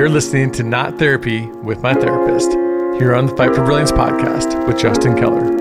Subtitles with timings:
[0.00, 2.50] You're listening to Not Therapy with My Therapist
[2.98, 5.58] here on the Fight for Brilliance podcast with Justin Keller.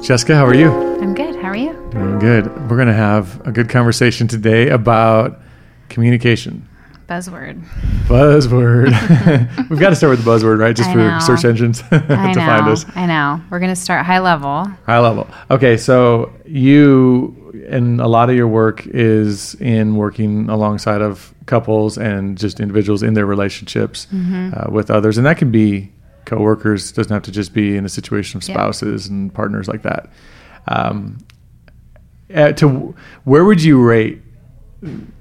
[0.00, 0.93] Jessica, how are you?
[2.24, 2.46] Good.
[2.70, 5.40] We're going to have a good conversation today about
[5.90, 6.66] communication.
[7.06, 7.62] Buzzword.
[8.06, 8.90] Buzzword.
[9.70, 10.74] We've got to start with the buzzword, right?
[10.74, 11.18] Just I for know.
[11.20, 12.06] search engines to know.
[12.34, 12.86] find us.
[12.96, 13.42] I know.
[13.50, 14.64] We're going to start high level.
[14.86, 15.28] High level.
[15.50, 21.98] Okay, so you and a lot of your work is in working alongside of couples
[21.98, 24.52] and just individuals in their relationships Mm-hmm.
[24.56, 25.92] uh, with others, and that can be
[26.24, 26.90] coworkers.
[26.90, 28.54] Doesn't have to just be in a situation of Yeah.
[28.54, 30.08] spouses and partners like that.
[30.68, 31.33] Um, uh,
[32.34, 34.20] to where would you rate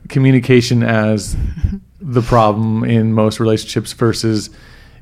[0.09, 1.35] communication as
[2.01, 4.49] the problem in most relationships versus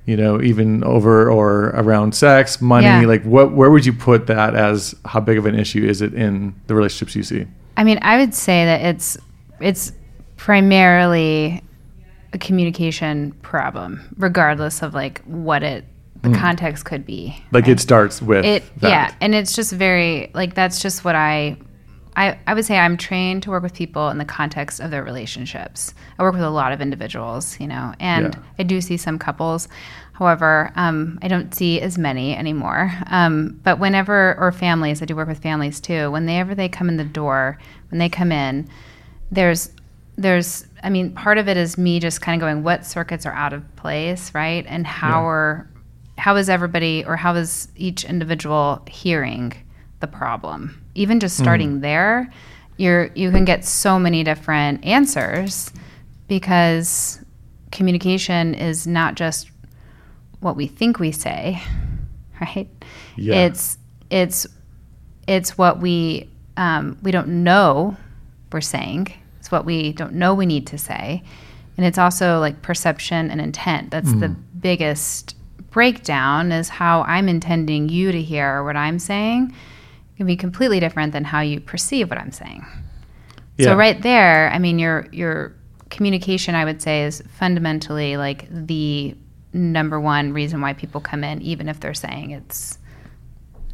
[0.05, 3.05] you know even over or around sex money Yeah.
[3.05, 6.13] like what where would you put that as how big of an issue is it
[6.13, 9.17] in the relationships you see I mean, I would say that it's
[9.59, 9.93] it's
[10.37, 11.63] primarily
[12.33, 15.85] a communication problem, regardless of like what it
[16.21, 16.35] the hmm.
[16.35, 17.41] context could be.
[17.51, 18.89] like it starts with It that.
[18.89, 21.57] yeah, and it's just very like that's just what I
[22.15, 25.03] I I would say I'm trained to work with people in the context of their
[25.03, 25.93] relationships.
[26.19, 28.41] I work with a lot of individuals, you know, and Yeah.
[28.59, 29.67] I do see some couples.
[30.13, 32.91] However, um, I don't see as many anymore.
[33.07, 36.11] Um, but whenever or families, I do work with families too.
[36.11, 37.57] Whenever they come in the door,
[37.89, 38.67] when they come in,
[39.31, 39.71] there's
[40.17, 43.33] there's I mean, part of it is me just kind of going, what circuits are
[43.33, 44.65] out of place, right?
[44.67, 45.27] And how Yeah.
[45.27, 45.67] are
[46.17, 49.53] how is everybody or how is each individual hearing
[50.01, 50.80] the problem?
[50.95, 52.31] Even just starting there,
[52.77, 55.71] you're you can get so many different answers
[56.27, 57.19] because
[57.71, 59.51] communication is not just
[60.39, 61.61] what we think we say,
[62.41, 62.67] right?
[63.15, 63.45] Yeah.
[63.45, 63.77] It's
[64.09, 64.47] it's
[65.27, 67.95] it's what we um, we don't know
[68.51, 69.13] we're saying.
[69.39, 71.23] It's what we don't know we need to say,
[71.77, 73.91] and it's also like perception and intent.
[73.91, 75.35] That's the biggest
[75.69, 76.51] breakdown.
[76.51, 79.53] Is how I'm intending you to hear what I'm saying
[80.21, 82.63] can be completely different than how you perceive what I'm saying.
[83.57, 83.65] Yeah.
[83.65, 85.55] So right there, I mean, your your
[85.89, 89.15] communication, I would say, is fundamentally like the
[89.51, 92.77] number one reason why people come in, even if they're saying it's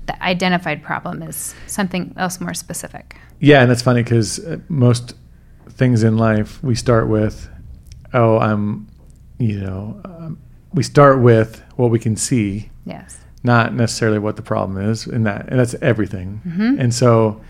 [0.05, 3.17] the identified problem is something else more specific.
[3.41, 5.15] yeah and that's funny because most
[5.71, 7.49] things in life we start with
[8.13, 8.87] oh i'm
[9.37, 10.39] you know um,
[10.73, 13.19] we start with what we can see Yes.
[13.47, 16.79] Not necessarily what the problem is in that and that's everything Mm-hmm.
[16.81, 17.41] and so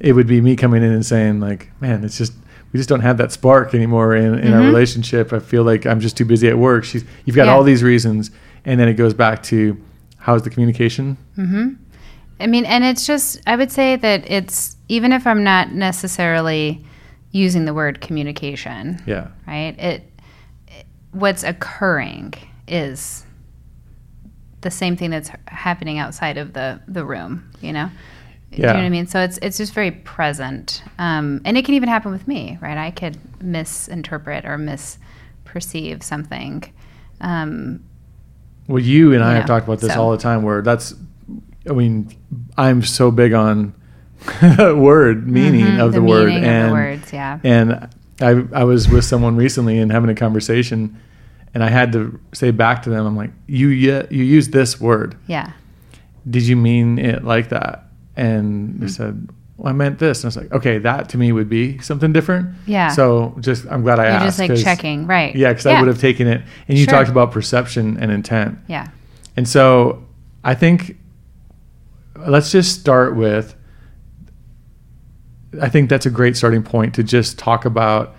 [0.00, 2.32] it would be me coming in and saying like man it's just
[2.72, 4.66] we just don't have that spark anymore in, in our Mhm.
[4.72, 7.52] relationship i feel like i'm just too busy at work she's you've got Yeah.
[7.54, 8.30] all these reasons
[8.64, 9.76] and then it goes back to
[10.18, 11.68] how's the communication hmm
[12.38, 16.84] I mean, and it's just, I would say that it's, even if I'm not necessarily
[17.30, 19.74] using the word communication, yeah right?
[19.78, 20.02] It,
[20.68, 22.34] it what's occurring
[22.68, 23.24] is
[24.66, 27.88] the same thing that's happening outside of the the room, you know.
[28.50, 29.06] Do you know what I mean?
[29.06, 32.76] So it's it's just very present, um, and it can even happen with me, right?
[32.78, 36.64] I could misinterpret or misperceive something.
[37.20, 37.80] Um,
[38.68, 40.42] Well, you and I You have know, talked about this so- all the time.
[40.42, 40.94] Where that's,
[41.70, 42.08] I mean,
[42.56, 43.74] I'm so big on
[44.42, 47.38] word meaning mhm, of the, word, meaning of and the words, yeah.
[47.44, 47.88] and
[48.20, 50.96] I I was with someone recently and having a conversation,
[51.54, 54.80] and I had to say back to them, I'm like, you yeah, you use this
[54.80, 55.16] word.
[55.26, 55.52] Yeah.
[56.28, 57.84] Did you mean it like that?
[58.16, 58.80] And Hmm.
[58.80, 60.22] they said, well, I meant this.
[60.22, 62.50] And I was like, okay, that to me would be something different.
[62.66, 62.88] Yeah.
[62.88, 64.38] So just I'm glad I You're asked.
[64.38, 65.34] just like checking, right?
[65.34, 66.42] Yeah, because I would have taken it.
[66.68, 66.92] And you Sure.
[66.92, 68.58] talked about perception and intent.
[68.66, 68.88] Yeah.
[69.36, 70.04] And so
[70.44, 70.98] I think
[72.26, 73.54] let's just start with
[75.60, 78.14] I think that's a great starting point to just talk about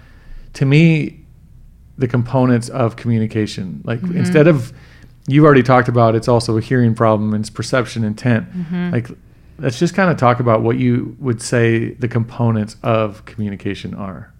[0.53, 1.16] to me
[1.97, 3.81] the components of communication.
[3.83, 4.15] Like Mhm.
[4.15, 4.71] instead of
[5.27, 8.45] you've already talked about it's also a hearing problem and it's perception intent.
[8.55, 8.91] Mhm.
[8.91, 9.09] Like
[9.59, 14.31] let's just kind of talk about what you would say the components of communication are.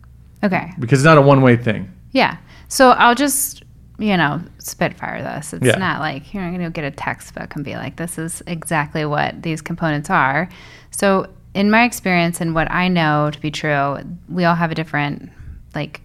[0.44, 0.72] Okay.
[0.80, 1.90] Because it's not a one-way thing.
[2.12, 2.38] Yeah.
[2.68, 3.64] So I'll just,
[3.98, 5.54] you know, spitfire this.
[5.54, 5.78] It's Yeah.
[5.78, 9.04] not like you're not going to get a textbook and be like, this is exactly
[9.06, 10.48] what these components are.
[10.92, 13.98] So, in my experience and what I know to be true,
[14.30, 15.32] we all have a different,
[15.74, 16.02] like,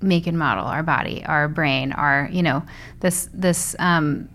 [0.00, 2.62] make and model our body, our brain, our, you know,
[3.00, 4.28] this, this, um,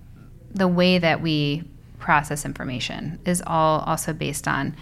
[0.54, 1.63] the way that we
[2.00, 4.75] process information is all also based on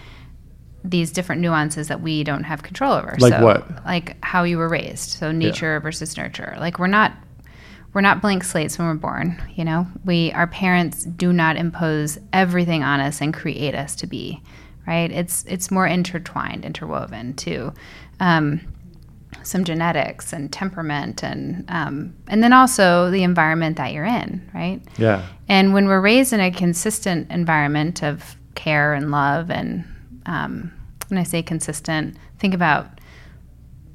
[0.83, 3.15] these different nuances that we don't have control over.
[3.19, 3.85] Like so, what?
[3.85, 5.11] Like how you were raised.
[5.11, 6.55] So nature versus nurture.
[6.59, 7.13] Like we're not
[7.93, 9.41] we're not blank slates when we're born.
[9.55, 14.07] You know, we our parents do not impose everything on us and create us to
[14.07, 14.41] be.
[14.87, 15.11] Right?
[15.11, 17.73] It's it's more intertwined, interwoven too.
[18.19, 18.61] Um,
[19.43, 24.81] some genetics and temperament and um, and then also the environment that you're in, right?
[24.97, 25.25] Yeah.
[25.49, 29.83] And when we're raised in a consistent environment of care and love, and
[30.25, 30.71] um,
[31.09, 32.87] when I say consistent, think about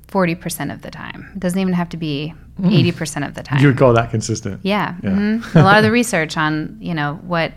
[0.08, 1.30] forty percent of the time.
[1.34, 2.34] It doesn't even have to be
[2.64, 3.60] eighty percent of the time.
[3.60, 4.60] You would call that consistent.
[4.62, 5.10] Yeah, Yeah.
[5.10, 5.54] mhm.
[5.54, 7.52] a lot of the research on you know what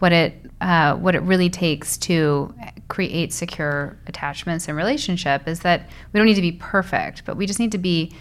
[0.00, 2.54] what it uh, what it really takes to
[2.90, 7.46] create secure attachments and relationship is that we don't need to be perfect, but we
[7.46, 8.12] just need to be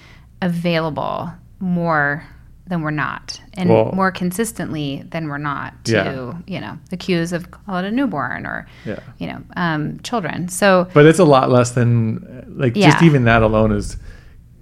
[0.42, 1.30] available
[1.60, 2.24] more
[2.68, 6.33] than we're not, and Well- more consistently than we're not to Yeah.
[6.45, 9.00] you know the cues of call it a newborn or Yeah.
[9.18, 10.48] you know um, children.
[10.50, 13.98] So But it's a lot less than like just even that alone is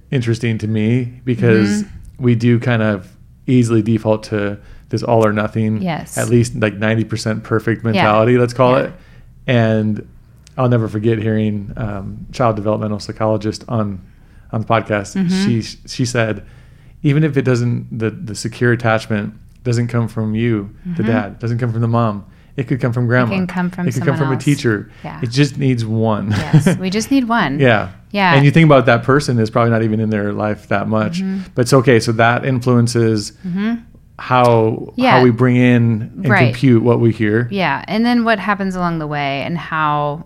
[0.10, 2.24] interesting to me because Mm-hmm.
[2.24, 3.10] we do kind of
[3.46, 4.58] easily default to
[4.90, 5.82] this all or nothing.
[5.82, 6.18] Yes.
[6.18, 8.86] At least like ninety percent perfect mentality, let's call Yeah.
[8.86, 8.94] it.
[9.48, 10.08] And
[10.58, 14.06] I'll never forget hearing um, child developmental psychologist on
[14.52, 15.16] on the podcast.
[15.16, 15.46] Mm-hmm.
[15.46, 16.46] She she said,
[17.04, 19.34] even if it doesn't the the secure attachment
[19.64, 22.26] doesn't come from you, the dad, doesn't come from the mom.
[22.56, 23.34] It could come from grandma.
[23.34, 23.46] Mm-hmm.
[23.46, 24.92] can come from It could come from a teacher.
[25.04, 25.22] Yeah.
[25.22, 26.32] It just needs one.
[26.32, 27.60] yes, we just need one.
[27.68, 27.92] Yeah.
[28.10, 28.34] Yeah.
[28.34, 31.20] And you think about that person is probably not even in their life that much.
[31.20, 31.52] Mm-hmm.
[31.54, 32.00] But it's okay.
[32.00, 33.34] So that influences
[34.20, 35.12] how Yeah.
[35.18, 36.46] how we bring in and Right.
[36.54, 37.48] compute what we hear.
[37.52, 40.26] Yeah, and then what happens along the way and how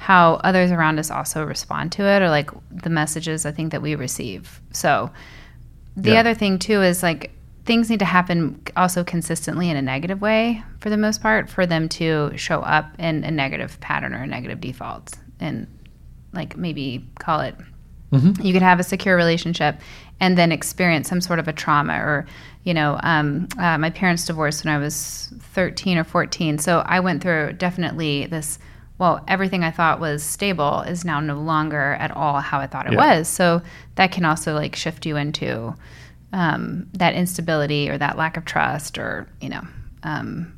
[0.00, 3.82] how others around us also respond to it or like the messages I think that
[3.82, 4.60] we receive.
[4.72, 5.10] So
[5.96, 6.20] the Yeah.
[6.20, 7.32] other thing too is like
[7.66, 11.66] things need to happen also consistently in a negative way for the most part for
[11.66, 15.66] them to show up in a negative pattern or a negative default and
[16.32, 17.56] like maybe call it
[18.12, 18.40] Mm-hmm.
[18.40, 19.80] you could have a secure relationship
[20.20, 22.26] and then experience some sort of a trauma or
[22.64, 27.00] you know um, uh, my parents divorced when i was 13 or 14 so i
[27.00, 28.58] went through definitely this
[28.98, 32.86] well everything i thought was stable is now no longer at all how i thought
[32.86, 33.16] it Yeah.
[33.18, 33.62] was so
[33.94, 35.74] that can also like shift you into
[36.32, 39.62] um, that instability or that lack of trust or you know
[40.02, 40.52] um,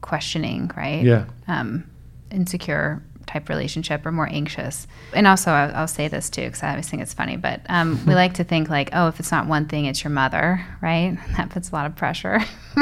[0.00, 1.24] questioning right Yeah.
[1.48, 1.84] um,
[2.30, 4.86] insecure type relationship or more anxious.
[5.14, 8.04] And also, I'll, I'll say this too, because I always think it's funny, but um,
[8.06, 11.16] we like to think like, oh, if it's not one thing, it's your mother, right?
[11.36, 12.40] That puts a lot of pressure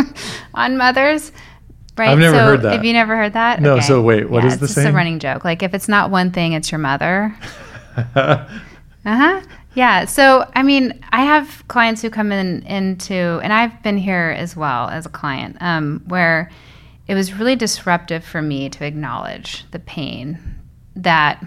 [0.54, 1.30] on mothers.
[1.96, 2.08] Right.
[2.08, 2.72] I've never so heard that.
[2.72, 3.60] Have you never heard that?
[3.60, 5.44] No, so wait, what yeah, is it's the just a running joke.
[5.44, 7.36] Like if it's not one thing, it's your mother.
[9.04, 9.40] Uh huh.
[9.74, 10.04] Yeah.
[10.04, 14.56] So, I mean, I have clients who come in into, and I've been here as
[14.56, 16.50] well as a client, um, where
[17.08, 20.38] it was really disruptive for me to acknowledge the pain
[20.94, 21.42] that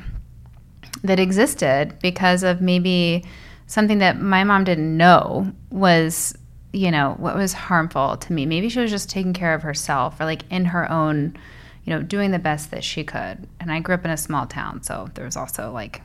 [1.04, 3.24] that existed because of maybe
[3.68, 6.36] something that my mom didn't know was
[6.74, 8.46] you know what was harmful to me.
[8.46, 11.38] Maybe she was just taking care of herself or like in her own
[11.84, 13.48] you know doing the best that she could.
[13.60, 16.02] And i grew up in a small town so there was also like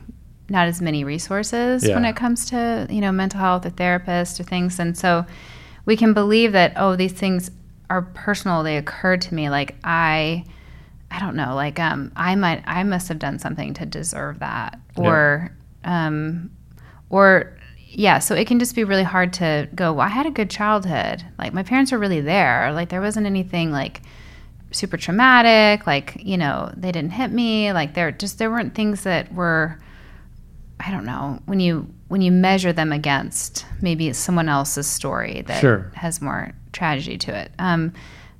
[0.49, 4.43] not as many resources when it comes to you know mental health or therapists or
[4.43, 4.79] things.
[4.79, 5.25] And so
[5.85, 7.49] we can believe that oh these things
[7.89, 10.43] are personal they occur to me like i
[11.09, 14.79] i don't know like um i might i must have done something to deserve that.
[14.95, 16.49] Or um
[17.09, 17.57] or
[17.89, 20.49] yeah so it can just be really hard to go well i had a good
[20.49, 21.23] childhood.
[21.37, 22.71] Like my parents were really there.
[22.73, 24.01] Like there wasn't anything like
[24.71, 27.71] super traumatic like you know they didn't hit me.
[27.71, 29.79] Like there just there weren't things that were
[30.79, 35.59] i don't know when you when you measure them against maybe someone else's story that
[35.59, 35.91] Sure.
[35.95, 37.51] has more tragedy to it.
[37.59, 37.93] Um,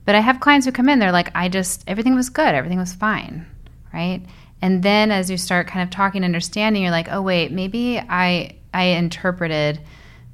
[0.06, 2.79] but i have clients who come in they're like i just everything was good everything
[2.79, 3.46] was fine
[3.94, 4.22] right?
[4.62, 8.56] And then as you start kind of talking understanding you're like oh wait maybe i
[8.74, 9.82] i interpreted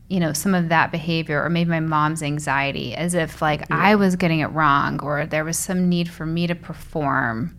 [0.10, 3.95] you know some of that behavior or maybe my mom's anxiety as if like i
[3.95, 7.57] was getting it wrong or there was some need for me to perform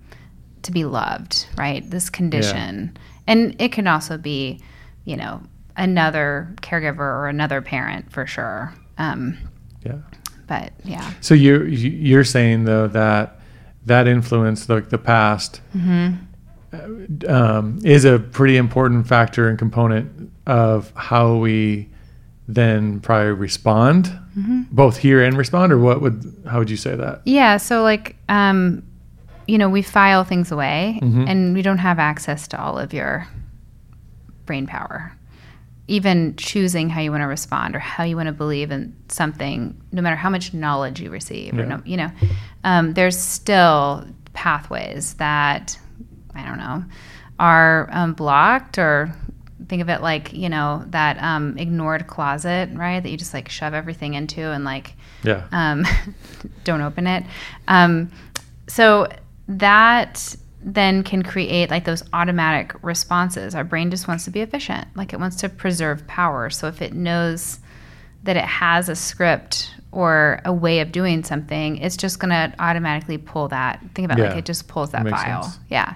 [0.62, 1.88] to be loved right?
[1.88, 2.96] This condition.
[3.26, 4.60] And it can also be
[5.04, 5.42] you know
[5.76, 8.72] another caregiver or another parent for sure.
[8.98, 9.38] Um,
[9.84, 9.98] Yeah.
[10.46, 13.38] But yeah So you're you're saying though that
[13.86, 17.30] that influence, like the past, Mm-hmm.
[17.30, 21.88] um, is a pretty important factor and component of how we
[22.48, 24.62] then probably respond, Mm-hmm.
[24.72, 27.22] both hear and respond, or what would how would you say that?
[27.24, 28.82] Yeah, so like um
[29.46, 31.28] you know, we file things away Mhm.
[31.28, 33.28] and we don't have access to all of your
[34.46, 35.12] brain power.
[35.86, 39.78] Even choosing how you want to respond or how you want to believe in something,
[39.92, 42.10] no matter how much knowledge you receive, or no, you know,
[42.64, 45.78] um, there's still pathways that
[46.34, 46.84] I don't know,
[47.38, 49.14] are um, blocked or
[49.68, 53.48] think of it like you know that um, ignored closet right that you just like
[53.48, 55.44] shove everything into and like Yeah.
[55.52, 55.84] um,
[56.64, 57.24] don't open it
[57.68, 58.10] um,
[58.68, 59.08] so
[59.48, 60.36] that
[60.66, 63.54] then can create like those automatic responses.
[63.54, 64.88] Our brain just wants to be efficient.
[64.97, 66.49] Like it wants to preserve power.
[66.50, 67.59] So if it knows
[68.23, 72.52] that it has a script or a way of doing something it's just going to
[72.59, 73.78] automatically pull that.
[73.94, 74.28] Think about it Yeah.
[74.30, 75.42] like it just pulls That that file.
[75.44, 75.59] sense.
[75.68, 75.94] yeah.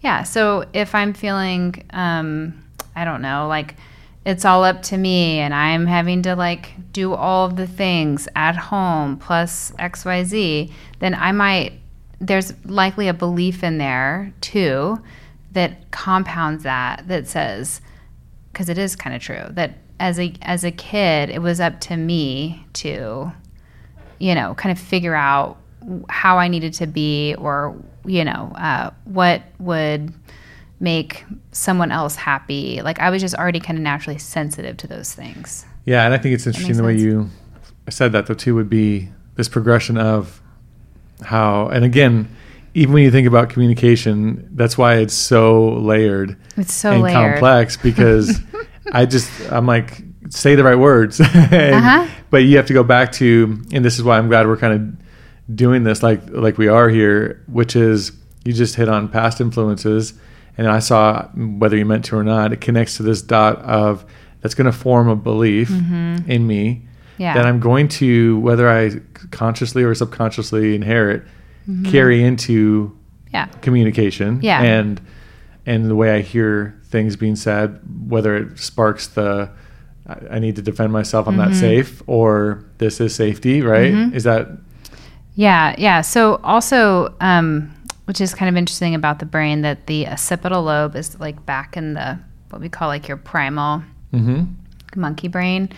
[0.00, 0.22] Yeah.
[0.22, 2.64] So if i'm feeling um
[2.96, 3.76] i don't know like
[4.24, 8.26] it's all up to me and i'm having to like do all of the things
[8.34, 11.74] at home plus xyz then i might
[12.20, 14.98] there's likely a belief in there too
[15.52, 17.80] that compounds that that says
[18.52, 21.80] because it is kind of true that as a as a kid it was up
[21.80, 23.30] to me to
[24.18, 25.58] you know kind of figure out
[26.08, 30.12] how I needed to be or you know uh, what would
[30.80, 35.14] make someone else happy like I was just already kind of naturally sensitive to those
[35.14, 37.02] things Yeah, and I think it's interesting the way sense.
[37.02, 37.30] you
[37.88, 40.42] said that though too would be this progression of
[41.22, 42.28] how and again,
[42.74, 47.14] even when you think about communication, that's why it's so layered it's so and layered
[47.34, 48.40] complex because
[48.92, 51.20] I just I'm like say the right words.
[51.34, 52.06] And- Uh-huh.
[52.28, 54.74] But you have to go back to and this is why I'm glad we're kind
[54.74, 58.12] of doing this like like we are here, which is
[58.44, 60.12] you just hit on past influences
[60.58, 64.04] and I saw whether you meant to or not, it connects to this dot of
[64.40, 66.86] that's going to form a belief in me Mm-hmm.
[67.18, 71.22] Yeah that I'm going to whether I consciously or subconsciously inherit
[71.84, 72.96] carry into
[73.32, 74.62] yeah communication Yeah.
[74.62, 75.00] and
[75.66, 79.50] and the way I hear things being said, whether it sparks the
[80.30, 81.58] I need to defend myself, I'm not Mm-hmm.
[81.60, 83.92] safe, or this is safety, right?
[84.14, 84.46] Is that
[85.34, 86.02] Yeah, yeah.
[86.02, 90.94] So also, um, which is kind of interesting about the brain, that the occipital lobe
[90.94, 92.18] is like back in the
[92.50, 93.82] what we call like your primal
[94.12, 94.44] hmm
[94.94, 95.68] monkey brain.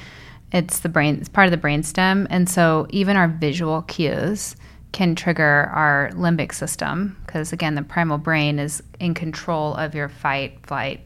[0.53, 1.17] It's the brain.
[1.17, 4.57] It's part of the brainstem, and so even our visual cues
[4.93, 10.09] can trigger our limbic system because again, the primal brain is in control of your
[10.09, 11.01] fight, flight,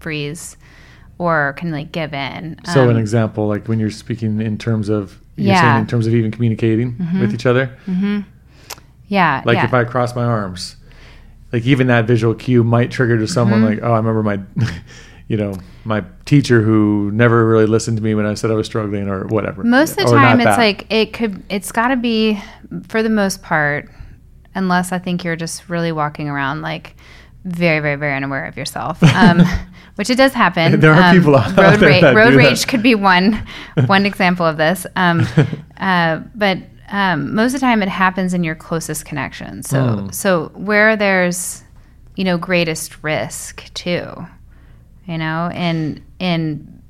[0.00, 0.56] freeze,
[1.18, 2.58] or can like give in.
[2.64, 5.60] so an Um, example, like when you're speaking in terms of you're Yeah.
[5.60, 7.70] saying in terms of even communicating with each other.
[9.08, 9.64] yeah, Like yeah.
[9.64, 10.76] if I cross my arms,
[11.52, 13.68] like even that visual cue might trigger to someone Mm-hmm.
[13.68, 14.40] like, oh, I remember my,
[15.28, 15.54] you know,
[15.84, 19.26] my teacher who never really listened to me when I said I was struggling or
[19.26, 19.62] whatever.
[19.62, 20.58] Most of the time, it's that.
[20.58, 21.42] like it could.
[21.50, 22.40] It's got to be,
[22.88, 23.90] for the most part,
[24.54, 26.96] unless I think you're just really walking around like
[27.44, 29.40] very, very, very unaware of yourself, um,
[29.96, 30.80] which it does happen.
[30.80, 32.44] There are Um, people out road there that road do that.
[32.48, 33.46] rage could be one
[33.86, 34.86] one example of this.
[34.96, 35.26] Um,
[35.78, 36.58] uh, but
[36.90, 39.68] um, most of the time, it happens in your closest connections.
[39.68, 40.14] So, Mm.
[40.14, 41.62] so where there's,
[42.16, 44.26] you know, greatest risk too,
[45.08, 46.80] you know, in in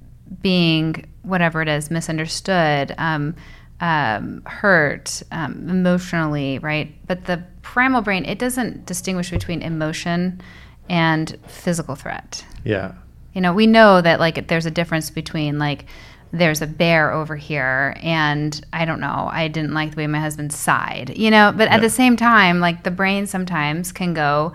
[0.43, 3.35] being whatever it is misunderstood um,
[3.81, 10.41] um, hurt um, emotionally right but the primal brain it doesn't distinguish between emotion
[10.89, 12.93] and physical threat yeah.
[13.35, 15.87] you know we know that like there's a difference between like
[16.33, 20.21] there's a bear over here and i don't know i didn't like the way my
[20.21, 21.81] husband sighed you know but at Yeah.
[21.81, 24.53] the same time like the brain sometimes can go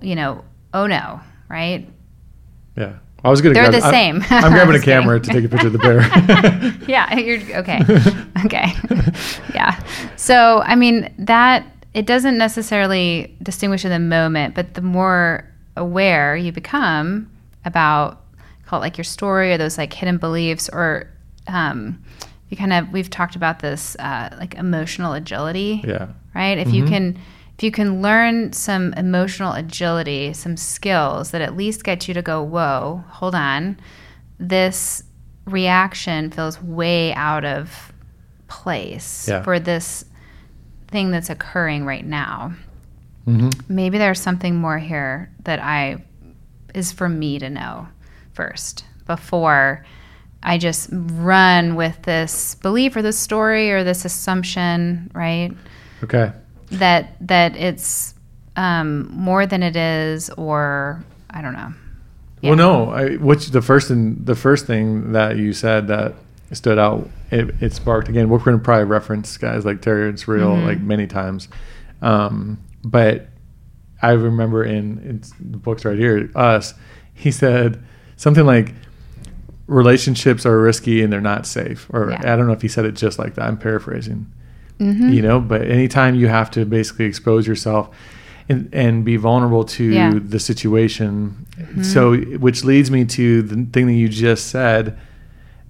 [0.00, 1.88] you know oh no right
[2.76, 2.98] Yeah.
[3.24, 3.54] I was gonna.
[3.54, 4.24] They're grab, the I'm- same.
[4.30, 6.00] I'm, grabbing a camera to take a picture of the bear.
[6.88, 7.80] yeah, you're okay.
[8.44, 8.72] okay.
[9.54, 9.82] yeah.
[10.16, 16.36] So, I mean, that it doesn't necessarily distinguish in the moment, but the more aware
[16.36, 17.30] you become
[17.64, 18.22] about
[18.66, 21.08] call it like your story or those like hidden beliefs or
[21.46, 22.02] um,
[22.48, 26.08] you kind of we've talked about this uh, like emotional agility yeah.
[26.34, 27.18] right if you can
[27.56, 32.22] if you can learn some emotional agility some skills that at least get you to
[32.22, 33.78] go whoa hold on
[34.38, 35.02] this
[35.46, 37.92] reaction feels way out of
[38.48, 39.42] place Yeah.
[39.42, 40.04] for this
[40.88, 42.52] thing that's occurring right now
[43.24, 46.04] hmm maybe there's something more here that i
[46.74, 47.88] is for me to know
[48.34, 49.84] first before
[50.42, 55.52] i just run with this belief or this story or this assumption right
[56.04, 56.30] Okay.
[56.72, 58.14] That that it's
[58.56, 61.72] um, more than it is, or I don't know.
[62.40, 62.50] Yeah.
[62.50, 62.90] Well, no.
[62.90, 66.14] I, which the first and the first thing that you said that
[66.52, 68.28] stood out, it, it sparked again.
[68.28, 70.64] We're going to probably reference guys like Terrence Real Mhm.
[70.66, 71.48] like many times,
[72.02, 73.28] um, but
[74.02, 76.74] I remember in, in the books right here, us,
[77.14, 77.82] he said
[78.16, 78.74] something like
[79.66, 81.86] relationships are risky and they're not safe.
[81.90, 82.32] Or Yeah.
[82.32, 83.46] I don't know if he said it just like that.
[83.46, 84.26] I'm paraphrasing.
[84.78, 85.14] Mhm.
[85.14, 87.90] You know, but anytime you have to basically expose yourself,
[88.48, 90.12] and, and be vulnerable to Yeah.
[90.12, 90.28] Mm-hmm.
[90.28, 91.46] the situation.
[91.82, 94.96] So, which leads me to the thing that you just said,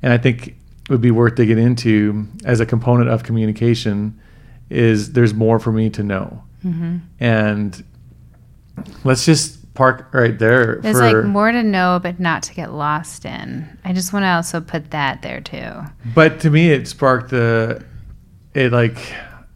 [0.03, 0.57] and I think
[0.91, 4.19] would be worth digging into as a component of communication
[4.69, 6.43] is there's more for me to know.
[6.65, 6.97] Mm-hmm.
[7.19, 7.85] And
[9.05, 10.77] let's just park right there.
[10.83, 13.67] There's for, like more to know, but not to get lost in.
[13.85, 15.71] I just want to also put that there too.
[16.15, 17.85] But to me, it sparked the,
[18.57, 18.97] it like,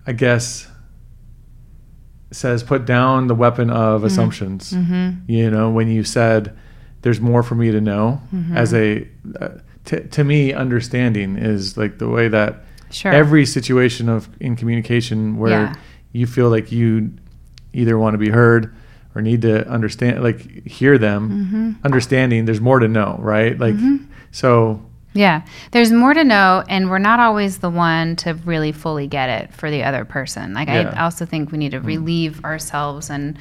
[0.07, 0.67] I guess,
[2.33, 4.73] says put down the weapon of assumptions.
[4.73, 5.31] Mm-hmm.
[5.31, 6.57] You know, when you said
[7.03, 8.57] there's more for me to know, Mm-hmm.
[8.57, 9.09] as a,
[9.41, 9.49] uh,
[9.85, 13.13] t- to me, understanding is like the way that Sure.
[13.13, 15.75] every situation of in communication where Yeah.
[16.13, 17.13] you feel like you
[17.73, 18.75] either want to be heard
[19.15, 21.71] or need to understand, like hear them, Mm-hmm.
[21.85, 23.59] understanding there's more to know, right?
[23.59, 23.77] Like,
[24.31, 25.43] so Yeah.
[25.73, 29.55] There's more to know, and we're not always the one to really fully get it
[29.55, 30.55] for the other person.
[30.55, 30.93] Like, Yeah.
[30.97, 31.87] I also think we need to mm.
[31.87, 33.39] relieve ourselves and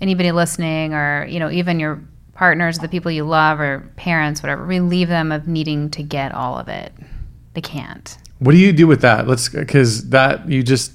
[0.00, 2.02] anybody listening, or, you know, even your
[2.34, 6.58] partners, the people you love, or parents, whatever, relieve them of needing to get all
[6.58, 6.92] of it.
[7.54, 8.16] They can't.
[8.38, 9.28] What do you do with that?
[9.28, 10.92] Let's because that you just.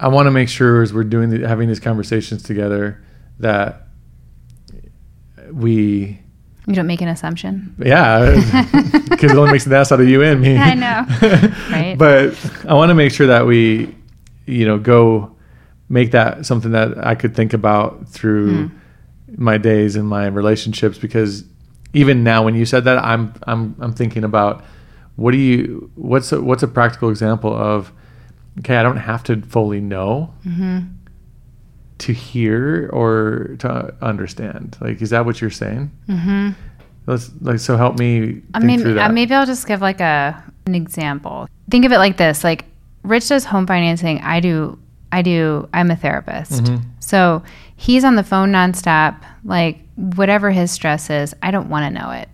[0.00, 3.04] I want to make sure as we're doing the, having these conversations together
[3.40, 3.88] that
[5.52, 6.20] we,
[6.68, 7.74] You don't make an assumption.
[7.78, 8.30] yeah,
[9.08, 10.56] because it only makes an ass out of you and me.
[10.56, 11.06] I know.
[11.70, 11.96] Right.
[11.98, 13.94] But I want to make sure that we,
[14.46, 15.34] you know, go
[15.88, 18.70] make that something that I could think about through
[19.36, 21.44] my days and my relationships because
[21.94, 24.62] even now when you said that I'm I'm I'm thinking about
[25.16, 27.92] what do you what's a, what's a practical example of
[28.58, 30.78] okay I don't have to fully know Mm-hmm.
[31.98, 36.50] To hear or to understand like is that what you're saying Mm-hmm.
[37.06, 40.74] let's like so help me I mean, uh, maybe I'll just give like a an
[40.74, 41.48] example.
[41.70, 42.64] Think of it like this: like
[43.02, 44.20] Rich does home financing.
[44.20, 44.78] I do.
[45.10, 45.66] I do.
[45.72, 46.64] I'm a therapist.
[46.64, 46.82] Mhm.
[47.00, 47.42] So
[47.76, 49.16] he's on the phone nonstop.
[49.44, 52.28] Like whatever his stress is, I don't want to know it.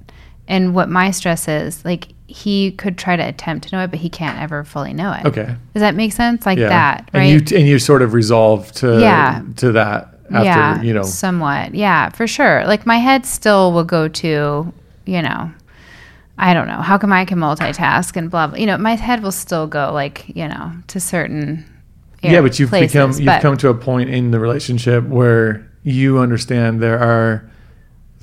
[0.49, 3.99] And what my stress is, like he could try to attempt to know it, but
[4.01, 5.27] he can't ever fully know it.
[5.27, 6.47] okay Does that make sense?
[6.47, 7.21] Like yeah that, right?
[7.23, 9.43] and you and you sort of resolve to Yeah.
[9.57, 11.75] to that after yeah, you know somewhat.
[11.75, 12.65] Yeah, for sure.
[12.67, 14.73] Like my head still will go to,
[15.05, 15.51] you know,
[16.39, 16.81] I don't know.
[16.81, 18.57] How come I can multitask and blah blah.
[18.59, 21.65] You know, my head will still go like, you know, to certain.
[22.23, 25.71] yeah but you've places, become you've but- come to a point in the relationship where
[25.83, 27.45] you understand there are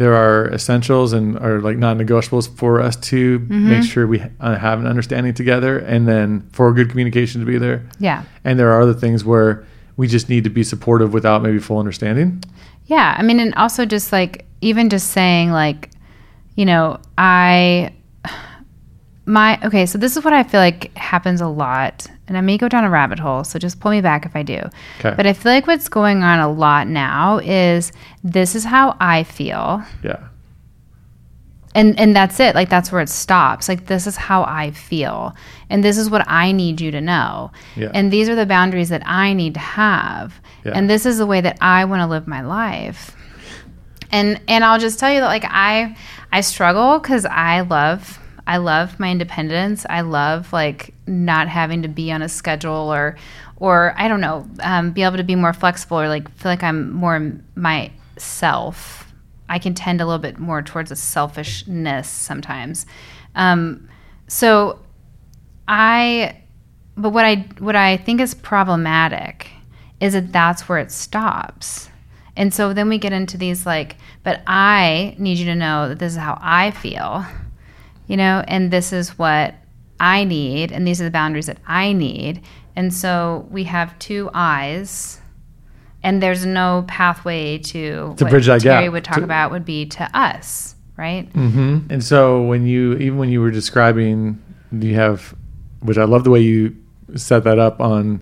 [0.01, 3.69] there are essentials and are like non-negotiables for us to Mm-hmm.
[3.69, 7.57] make sure we uh, have an understanding together and then for good communication to be
[7.57, 9.63] there Yeah, and there are other things where
[9.97, 12.43] we just need to be supportive without maybe full understanding
[12.87, 13.15] yeah.
[13.17, 15.89] I mean, and also just like even just saying like,
[16.55, 17.93] you know, I
[19.25, 19.85] my okay.
[19.85, 22.85] So this is what I feel like happens a lot, and I may go down
[22.85, 23.43] a rabbit hole.
[23.43, 24.59] So just pull me back if I do.
[24.99, 27.91] okay But I feel like what's going on a lot now is
[28.23, 29.83] this is how I feel.
[30.01, 30.19] yeah
[31.75, 32.55] And and that's it.
[32.55, 33.67] Like that's where it stops.
[33.69, 35.33] Like this is how I feel.
[35.69, 37.51] And this is what I need you to know.
[37.75, 37.91] Yeah.
[37.93, 40.39] And these are the boundaries that I need to have.
[40.65, 40.73] Yeah.
[40.75, 43.15] And this is the way that I want to live my life.
[44.11, 45.95] And and I'll just tell you that like I
[46.31, 49.85] I struggle cuz I love I love my independence.
[49.89, 53.17] I love like not having to be on a schedule or
[53.57, 56.63] or I don't know, um, be able to be more flexible or like feel like
[56.63, 59.13] I'm more myself.
[59.47, 62.85] I can tend a little bit more towards a selfishness sometimes.
[63.35, 63.87] Um,
[64.27, 64.79] so
[65.67, 66.37] I,
[66.97, 69.49] but what I what I think is problematic
[69.99, 71.89] is that that's where it stops.
[72.35, 75.99] And so then we get into these like, but I need you to know that
[75.99, 77.25] this is how I feel,
[78.11, 79.55] you know, and this is what
[80.01, 82.41] I need, and these are the boundaries that I need.
[82.75, 85.21] And so we have two eyes,
[86.03, 88.91] and there's no pathway to, To what bridge that Terry gap.
[88.93, 91.29] would talk To- about would be to us, right?
[91.31, 94.41] hmm And so when you even when you were describing,
[94.73, 95.33] you have,
[95.81, 96.75] which I love the way you
[97.15, 98.21] set that up on,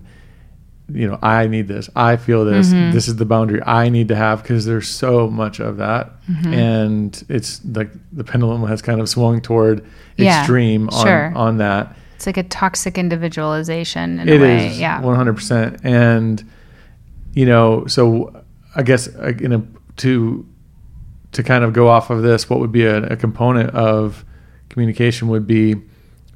[0.92, 2.92] you know, I need this, I feel this, Mm-hmm.
[2.92, 6.54] this is the boundary I need to have because there's so much of that, Mm-hmm.
[6.54, 9.84] and it's like the pendulum has kind of swung toward
[10.16, 11.32] Yeah, extreme on sure.
[11.34, 11.96] on that.
[12.16, 14.66] It's like a toxic individualization in It a way.
[14.68, 15.00] is yeah.
[15.00, 16.44] one hundred percent, and
[17.32, 18.42] you know, so
[18.76, 19.62] I guess uh, in a
[19.98, 20.46] to
[21.32, 24.24] to kind of go off of this, what would be a, a component of
[24.68, 25.76] communication would be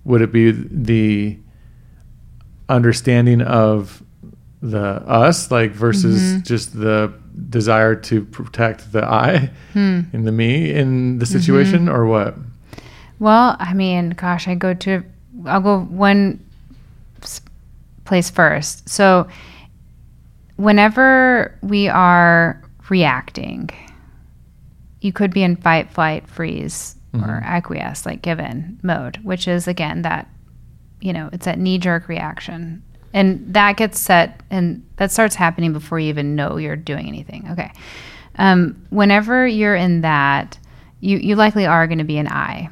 [0.05, 1.39] would it be the
[2.69, 4.03] understanding of
[4.71, 6.43] the us like versus Mm-hmm.
[6.43, 7.13] just the
[7.51, 10.01] desire to protect the I Hmm.
[10.13, 11.33] and the me in the Mm-hmm.
[11.39, 12.35] situation or what?
[13.19, 15.03] Well, I mean, gosh, I go to,
[15.47, 16.41] I'll go one
[18.05, 18.89] place first.
[18.89, 19.29] So
[20.57, 23.71] whenever we are reacting,
[25.01, 30.03] you could be in fight, flight, freeze, or acquiesce, like given mode, which is again
[30.03, 30.29] that,
[31.01, 32.83] you know, it's that knee jerk reaction.
[33.15, 37.49] And that gets set and that starts happening before you even know you're doing anything.
[37.53, 37.73] Okay.
[38.37, 40.59] Um, whenever you're in that,
[41.01, 42.69] you, you likely are going to be an I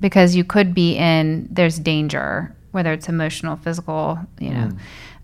[0.00, 4.70] because you could be in there's danger, whether it's emotional, physical, you know.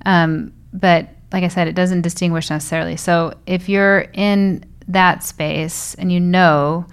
[0.04, 2.96] Um, but like I said, it doesn't distinguish necessarily.
[2.96, 6.86] So if you're in that space and you know,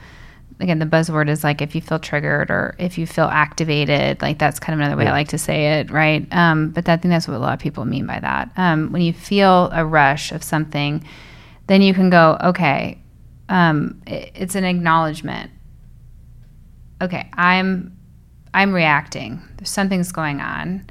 [0.60, 4.39] again, the buzzword is like if you feel triggered or if you feel activated, like
[4.39, 6.28] that's kind of another way I like to say it, right?
[6.34, 8.52] Um, but I think that's what a lot of people mean by that.
[8.58, 11.04] Um, when you feel a rush of something,
[11.67, 13.00] then you can go, okay,
[13.48, 15.52] um, it- it's an acknowledgement.
[17.02, 17.95] Okay, I'm
[18.54, 19.41] I'm reacting.
[19.58, 20.86] There's something's going on.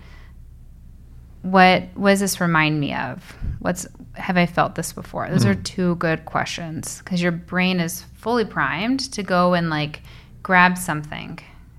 [1.42, 3.36] What what does this remind me of?
[3.58, 3.86] What's
[4.18, 5.28] have I felt this before?
[5.30, 10.02] Those are two good questions because your brain is fully primed to go and like
[10.42, 11.38] grab something.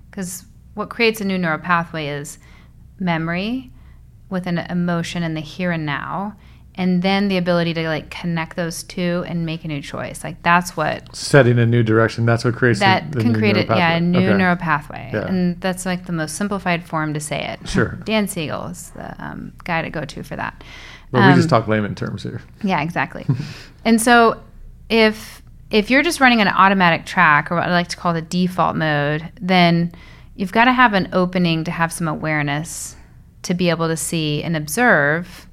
[0.10, 2.40] Because what creates a new neural pathway is
[3.00, 3.72] memory
[4.30, 6.36] with an emotion in the here and now,
[6.76, 10.24] and then the ability to like connect those two and make a new choice.
[10.24, 12.26] Like that's what Setting a new direction.
[12.26, 14.38] That's what creates that the can new create yeah, a new Okay.
[14.38, 15.10] neural pathway.
[15.12, 15.28] Yeah.
[15.28, 17.68] And that's like the most simplified form to say it.
[17.68, 17.98] Sure.
[18.06, 20.64] Dan Siegel is the um, guy to go to for that.
[21.12, 22.42] But we Um, just talk layman terms here.
[22.64, 23.26] Yeah, exactly.
[23.86, 24.42] and so
[24.90, 25.42] if
[25.72, 28.76] if you're just running an automatic track or what I like to call the default
[28.76, 29.92] mode, then
[30.36, 32.96] you've got to have an opening to have some awareness
[33.44, 35.48] to be able to see and observe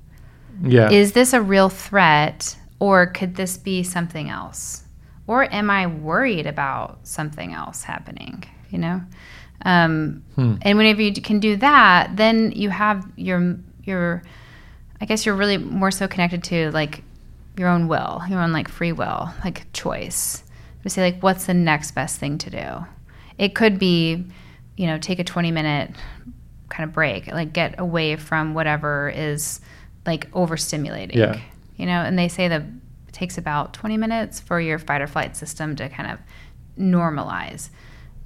[0.63, 0.91] Yeah.
[0.91, 4.85] is this a real threat or could this be something else?
[5.27, 8.45] Or am I worried about something else happening?
[8.71, 9.03] You know?
[9.67, 10.55] Um, Hmm.
[10.63, 14.23] And whenever you can do that, then you have your, your,
[15.01, 17.03] I guess you're really more so connected to like
[17.57, 20.43] your own will, your own like free will, like choice.
[20.83, 22.87] To say like, what's the next best thing to do?
[23.39, 24.25] It could be,
[24.77, 25.91] you know, take a 20 minute
[26.69, 29.61] kind of break, like get away from whatever is
[30.07, 31.17] like overstimulating.
[31.17, 31.41] Yeah.
[31.77, 35.07] You know, and they say that it takes about 20 minutes for your fight or
[35.07, 36.19] flight system to kind of
[36.79, 37.71] normalize.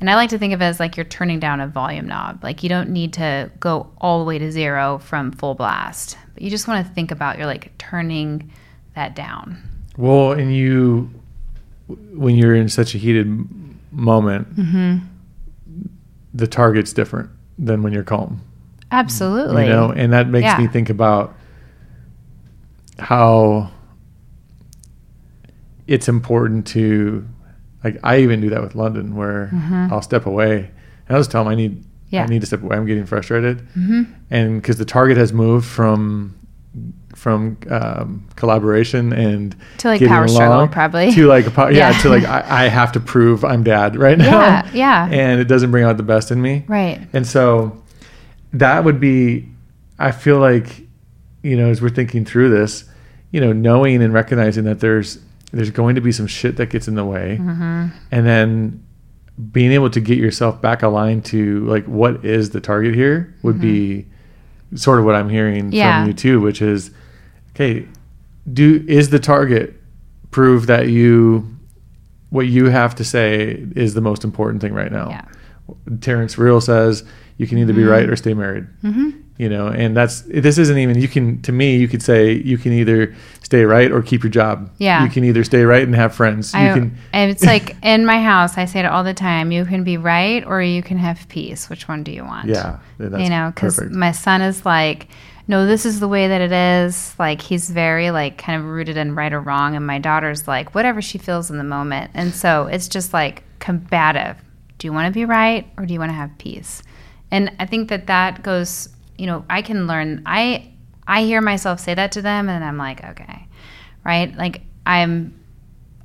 [0.00, 2.42] And I like to think of it as like you're turning down a volume knob.
[2.42, 6.42] Like you don't need to go all the way to zero from full blast, but
[6.42, 8.50] you just want to think about you're like turning
[8.94, 9.58] that down.
[9.98, 11.10] Well, and you,
[12.14, 13.26] when you're in such a heated
[13.92, 14.98] moment, Mm-hmm.
[16.32, 18.40] the target's different than when you're calm.
[18.92, 19.64] Absolutely.
[19.64, 20.58] You know, and that makes Yeah.
[20.58, 21.34] me think about
[22.98, 23.70] how
[25.86, 27.26] it's important to,
[27.84, 29.50] like, I even do that with London, where
[29.90, 30.70] I'll step away
[31.08, 31.72] and I'll just tell them I need,
[32.10, 32.16] Mm-hmm.
[32.16, 32.24] Yeah.
[32.24, 32.76] I need to step away.
[32.76, 36.34] I'm getting frustrated, hmm and because the target has moved from
[37.14, 41.12] from um, collaboration and To like power struggle, probably.
[41.12, 41.98] to like po- yeah, Yeah.
[41.98, 45.08] to like I, I have to prove I'm dad right now Yeah, yeah.
[45.10, 47.00] and it doesn't bring out the best in me Right.
[47.12, 47.80] and so
[48.54, 49.48] that would be
[49.98, 50.80] I feel like
[51.42, 52.84] you know as we're thinking through this
[53.32, 55.18] you know knowing and recognizing that there's
[55.52, 57.86] there's going to be some shit that gets in the way Mm-hmm.
[58.12, 58.84] and then
[59.52, 63.60] being able to get yourself back aligned to like what is the target here would
[63.60, 64.06] be
[64.74, 65.72] sort of what I'm hearing Mm-hmm.
[65.74, 66.00] Yeah.
[66.02, 66.90] from you too, which is
[67.50, 67.86] okay,
[68.52, 69.76] do is the target
[70.30, 71.46] prove that you
[72.30, 75.08] what you have to say is the most important thing right now.
[75.08, 75.24] Yeah.
[76.00, 77.02] Terrence Real says
[77.38, 77.90] you can either be Mhm.
[77.90, 78.66] right or stay married.
[79.40, 82.59] You know, and that's this isn't even you can to me you could say you
[82.59, 84.70] can either stay right or keep your job.
[84.76, 85.03] Yeah.
[85.03, 86.53] You can either stay right and have friends.
[86.53, 89.50] You I, can and it's like in my house, I say it all the time.
[89.50, 91.70] You can be right or you can have peace.
[91.70, 92.48] Which one do you want?
[92.48, 95.09] yeah, you know, because my son is like,
[95.48, 97.14] no, this is the way that it is.
[97.18, 100.74] Like he's very like kind of rooted in right or wrong, and my daughter's like
[100.74, 104.37] whatever she feels in the moment, and so it's just like combative.
[104.79, 106.83] Do you want to be right or do you want to have peace?
[107.31, 108.90] And I think that that goes.
[109.20, 110.22] You know, I can learn.
[110.24, 110.72] I
[111.06, 113.46] I hear myself say that to them, and I'm like, okay,
[114.02, 114.35] right?
[114.35, 115.38] Like I'm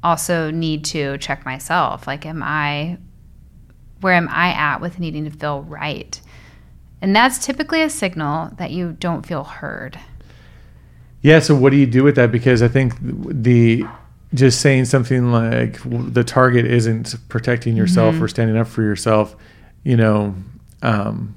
[0.04, 2.08] also need to check myself.
[2.08, 2.98] Like, am I
[4.02, 6.20] where am I at with needing to feel right?
[7.02, 9.98] And that's typically a signal that you don't feel heard.
[11.22, 11.40] Yeah.
[11.40, 12.32] So what do you do with that?
[12.32, 13.86] Because I think the
[14.34, 18.22] just saying something like the target isn't protecting yourself Mhm.
[18.22, 19.36] or standing up for yourself,
[19.84, 20.36] you know,
[20.82, 21.34] um,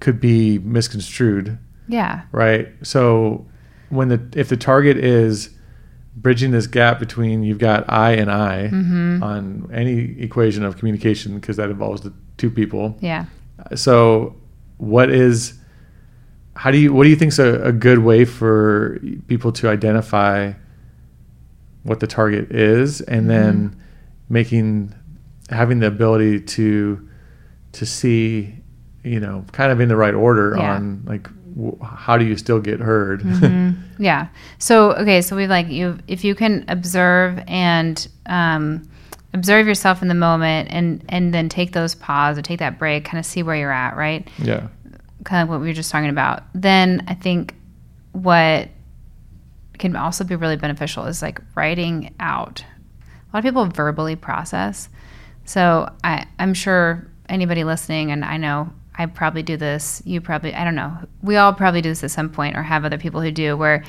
[0.00, 1.58] could be misconstrued,
[1.88, 2.22] Yeah.
[2.32, 2.68] right?
[2.82, 3.46] So
[3.90, 5.50] when the if the target is
[6.16, 9.22] bridging this gap between you've got I and I Mhm.
[9.22, 12.96] on any equation of communication because that involves the two people.
[13.00, 13.26] Yeah.
[13.74, 14.36] So
[14.78, 15.54] what is
[16.56, 20.52] how do you what do you think's a, a good way for people to identify
[21.84, 23.76] what the target is and then
[24.28, 24.92] making
[25.48, 27.00] having the ability to
[27.72, 28.54] to see
[29.04, 30.74] you know kind of in the right order Yeah.
[30.74, 33.80] on like w- how do you still get heard Mm-hmm.
[34.02, 34.28] Yeah.
[34.58, 38.88] So okay, so we've like you if you can observe and um,
[39.34, 43.04] observe yourself in the moment and and then take those pause or take that break,
[43.04, 44.26] kind of see where you're at, right?
[44.38, 44.68] yeah
[45.24, 46.44] Kind of what we were just talking about.
[46.54, 47.54] Then I think
[48.12, 48.70] what
[49.78, 52.64] can also be really beneficial is like writing out.
[53.32, 54.88] A lot of people verbally process.
[55.44, 60.54] So I, I'm sure anybody listening, and I know I probably do this, you probably,
[60.54, 63.22] I don't know, we all probably do this at some point or have other people
[63.22, 63.82] who do, where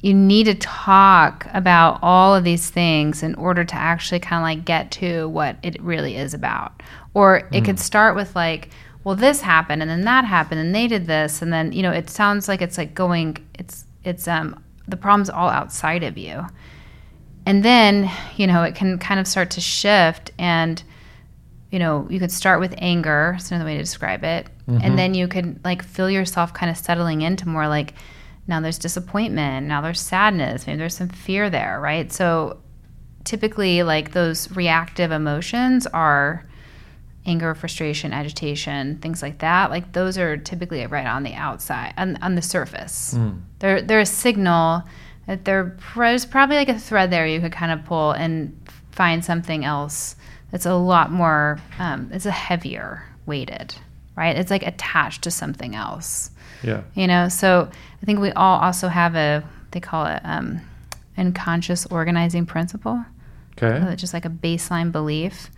[0.00, 4.42] you need to talk about all of these things in order to actually kind of
[4.42, 6.82] like get to what it really is about.
[7.14, 8.70] Or it could start with like,
[9.04, 11.40] well, this happened and then that happened and they did this.
[11.40, 15.30] And then, you know, it sounds like it's like going, it's, it's, um, the problem's
[15.30, 16.44] all outside of you.
[17.46, 20.82] And then, you know, it can kind of start to shift and,
[21.70, 23.32] you know, you could start with anger.
[23.36, 24.48] That's another way to describe it.
[24.66, 24.96] And mm-hmm.
[24.96, 27.94] then you could like feel yourself kind of settling into more like,
[28.46, 32.10] now there's disappointment, now there's sadness, maybe there's some fear there, right?
[32.10, 32.58] So
[33.24, 36.46] typically, like those reactive emotions are
[37.26, 39.70] anger, frustration, agitation, things like that.
[39.70, 43.14] Like those are typically right on the outside, on, on the surface.
[43.14, 43.42] Mm.
[43.58, 44.82] They're, they're a signal
[45.26, 48.58] that there's probably like a thread there you could kind of pull and
[48.92, 50.16] find something else
[50.50, 53.74] that's a lot more, um, it's a heavier weighted,
[54.16, 54.36] right?
[54.36, 56.30] It's like attached to something else.
[56.62, 56.82] Yeah.
[56.94, 57.70] You know so
[58.02, 60.60] i think we all also have a they call it um,
[61.16, 63.04] unconscious organizing principle.
[63.60, 63.78] Okay.
[63.78, 65.50] Uh, just like a baseline belief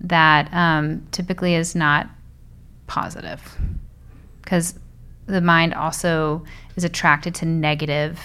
[0.00, 2.08] that um, typically is not
[2.86, 3.58] positive.
[4.42, 4.78] Because
[5.26, 6.44] the mind also
[6.76, 8.20] is attracted to negative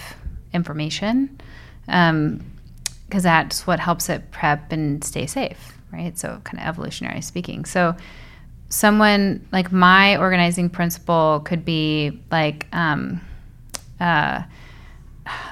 [0.52, 1.38] information
[1.86, 6.18] because that's what helps it prep and stay safe right?
[6.18, 7.64] So kind of evolutionary speaking.
[7.64, 7.94] So
[8.68, 13.20] someone like my organizing principle could be like um
[14.00, 14.42] uh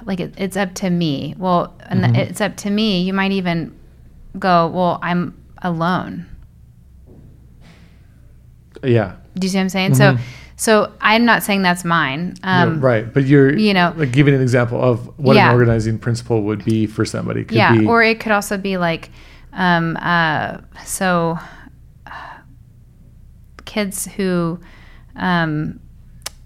[0.04, 1.34] like it, it's up to me.
[1.38, 3.02] Well and it's up to me.
[3.02, 3.78] You might even
[4.38, 6.26] go well i'm alone.
[8.82, 9.16] Yeah.
[9.38, 9.94] Do you see what i'm saying?
[9.94, 10.16] So
[10.56, 12.34] so i'm not saying that's mine.
[12.42, 13.12] Um Yeah, right.
[13.12, 15.48] But you're you know- like giving an example of what Yeah.
[15.50, 17.44] an organizing principle would be for somebody.
[17.44, 19.10] Could yeah be or it could also be like
[19.52, 21.38] um uh so
[22.06, 22.38] uh,
[23.64, 24.58] kids who
[25.16, 25.78] um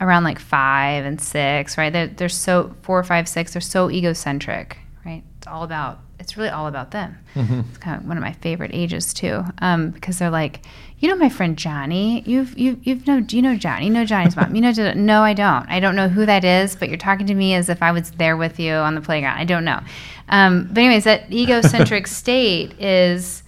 [0.00, 4.78] around like five and six right they're, they're so four five six they're so egocentric
[5.04, 5.22] right?
[5.38, 7.18] It's all about it's really all about them.
[7.36, 10.64] It's kind of one of my favorite ages too um because they're like
[10.98, 12.22] you know my friend johnny?
[12.26, 13.86] You've you, you've know do you know johnny?
[13.86, 14.54] You know johnny's mom.
[14.54, 15.68] You know no i don't.
[15.68, 18.10] I don't know who that is but you're talking to me as if i was
[18.12, 19.38] there with you on the playground.
[19.38, 19.80] I don't know.
[20.28, 23.42] Um, but anyways that egocentric state is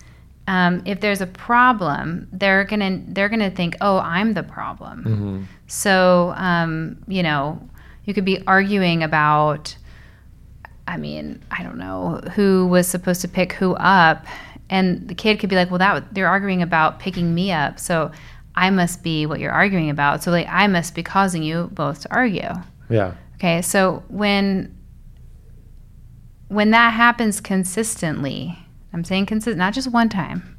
[0.47, 5.49] um, if there's a problem they're gonna they're gonna think oh i'm the problem.
[5.67, 7.61] So um, you know
[8.05, 9.77] you could be arguing about
[10.89, 14.25] I mean, I don't know who was supposed to pick who up,
[14.71, 18.11] and the kid could be like, "Well, that they're arguing about picking me up, so
[18.55, 20.23] I must be what you're arguing about.
[20.23, 22.51] So like, I must be causing you both to argue."
[22.91, 24.77] yeah Okay, so when
[26.49, 28.59] when that happens consistently,
[28.93, 30.57] I'm saying consistent, not just one time,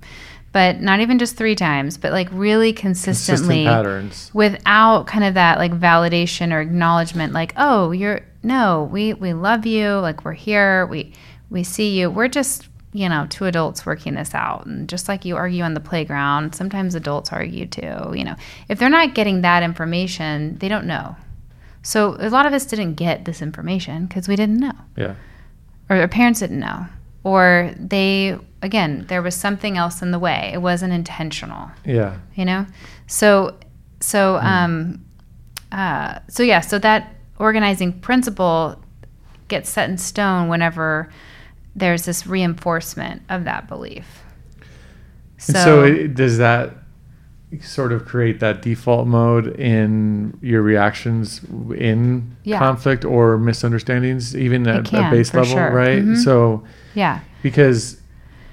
[0.53, 5.33] but not even just three times, but like really consistently consistent patterns without kind of
[5.33, 10.31] that like validation or acknowledgement like oh you're no we we love you like we're
[10.31, 11.11] here we
[11.49, 14.65] we see you we're just you know two adults working this out.
[14.65, 18.35] And just like you argue on the playground sometimes adults argue too you know.
[18.67, 21.15] If they're not getting that information they don't know.
[21.81, 24.73] So a lot of us didn't get this information because we didn't know.
[24.97, 25.15] Yeah.
[25.89, 26.87] Or our parents didn't know.
[27.23, 30.51] Or they again there was something else in the way.
[30.53, 31.69] It wasn't intentional.
[31.85, 32.17] Yeah.
[32.35, 32.65] You know?
[33.07, 33.57] So
[33.99, 35.05] so um
[35.71, 38.81] uh so yeah so that organizing principle
[39.47, 41.09] gets set in stone whenever
[41.79, 44.23] there's this reinforcement of that belief
[45.47, 46.73] And so, it, does that
[47.61, 51.41] sort of create that default mode in your reactions
[51.75, 52.59] in Yeah.
[52.59, 55.71] conflict or misunderstandings, even at can, a base level, sure.
[55.71, 56.03] right?
[56.03, 56.17] Mhm.
[56.23, 56.63] So,
[56.93, 57.95] yeah because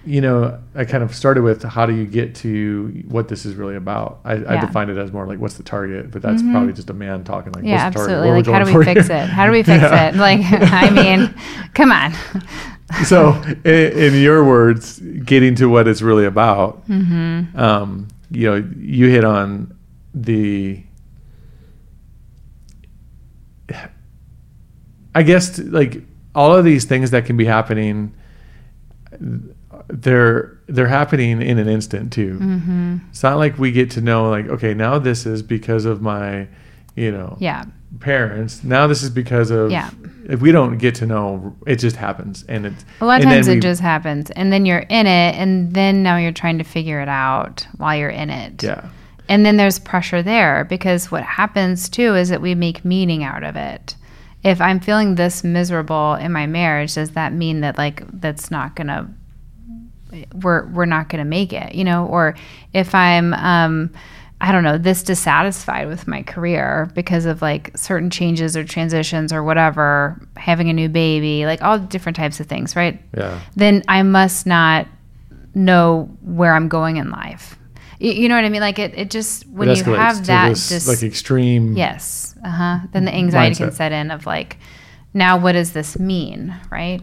[0.09, 3.57] you know, I kind of started with how do you get to what this is
[3.57, 4.21] really about?
[4.25, 6.95] I, I defined it as more like what's the target, but that's probably just a
[6.95, 7.51] man talking.
[7.53, 9.17] Like, yeah what's the absolutely like how do we fix here?
[9.17, 10.11] it how do we fix Yeah.
[10.11, 10.41] it like
[10.73, 11.35] i mean
[11.75, 12.13] come on
[13.05, 13.33] so
[13.65, 17.59] in, in your words getting to what it's really about Mm-hmm.
[17.59, 19.77] um, you know you hit on
[20.15, 20.83] the
[25.15, 26.03] I guess like
[26.35, 28.15] all of these things that can be happening,
[29.89, 32.39] they're they're happening in an instant too.
[32.39, 32.97] Mm-hmm.
[33.11, 36.49] It's not like we get to know like okay now this is because of my,
[36.95, 37.65] you know, Yeah.
[38.01, 38.63] Parents.
[38.65, 39.91] Now this is because of Yeah.
[40.29, 43.47] If we don't get to know, it just happens, and it's A lot of times
[43.47, 46.65] it we- just happens, and then you're in it, and then now you're trying to
[46.65, 48.61] figure it out while you're in it.
[48.63, 48.87] yeah
[49.29, 53.45] And then there's pressure there because what happens too is that we make meaning out
[53.45, 53.95] of it.
[54.43, 58.75] If I'm feeling this miserable in my marriage, does that mean that like that's not
[58.77, 59.09] gonna
[60.35, 62.07] we're we're not gonna make it, you know?
[62.07, 62.35] Or
[62.73, 63.91] if I'm um
[64.41, 69.33] I don't know, this dissatisfied with my career because of like certain changes or transitions
[69.33, 73.01] or whatever, having a new baby, like all different types of things, right?
[73.17, 74.87] yeah then I must not
[75.55, 77.59] know where I'm going in life.
[77.99, 78.61] You, you know what I mean?
[78.61, 82.51] Like it, it just when It you have that, this, just like extreme yes, uh
[82.51, 82.79] huh.
[82.93, 84.59] Then the anxiety can set in of like,
[85.15, 87.01] now what does this mean, right?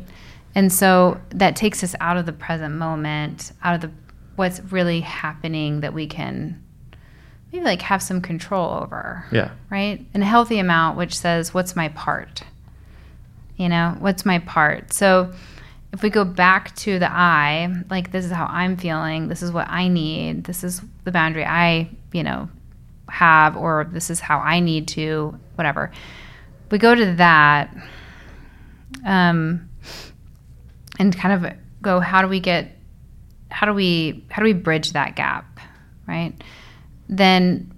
[0.54, 3.92] And so that takes us out of the present moment, out of the
[4.36, 6.64] what's really happening that we can
[7.54, 10.06] maybe like have some control over yeah right?
[10.14, 12.44] And a healthy amount, which says, what's my part?
[13.58, 14.94] You know, what's my part?
[14.94, 15.34] So
[15.92, 19.52] if we go back to the I, like, this is how I'm feeling, this is
[19.52, 22.50] what I need, this is the boundary I, you know,
[23.10, 25.92] have, or this is how I need to, whatever.
[26.70, 27.76] We go to that
[29.04, 29.70] um,
[31.00, 32.78] and kind of go, how do we get,
[33.50, 35.60] how do we, how do we bridge that gap,
[36.08, 36.34] right?
[37.18, 37.72] Then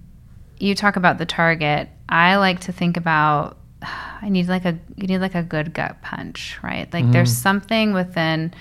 [0.58, 1.88] you talk about the target.
[2.08, 6.00] I like to think about I need like a you need like a good gut
[6.02, 6.92] punch, right?
[6.92, 8.54] Like there's something within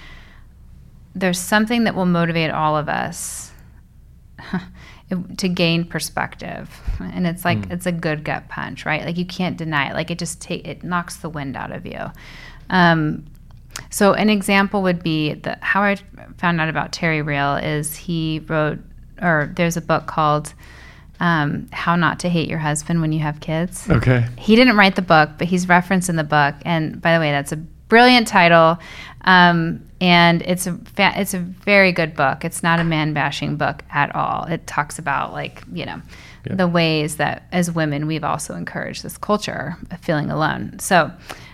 [1.15, 3.51] there's something that will motivate all of us
[5.37, 6.69] to gain perspective.
[6.99, 9.05] And it's like it's a good gut punch, right?
[9.05, 9.93] Like you can't deny it.
[9.93, 11.99] Like it just take it knocks the wind out of you.
[12.69, 13.25] Um,
[13.89, 15.95] so an example would be the how I
[16.37, 18.79] found out about Terry Real is he wrote
[19.21, 20.53] or there's a book called
[21.19, 23.89] um, How Not to Hate Your Husband When You Have Kids.
[23.89, 26.55] okay He didn't write the book, but he's referenced in the book.
[26.65, 28.77] And by the way, that's a brilliant title,
[29.21, 32.43] um, and it's a fa- it's a very good book.
[32.43, 34.43] It's not a man bashing book at all.
[34.45, 36.01] It talks about like you know
[36.45, 36.55] Yeah.
[36.55, 40.79] the ways that as women we've also encouraged this culture of feeling alone.
[40.79, 41.11] So.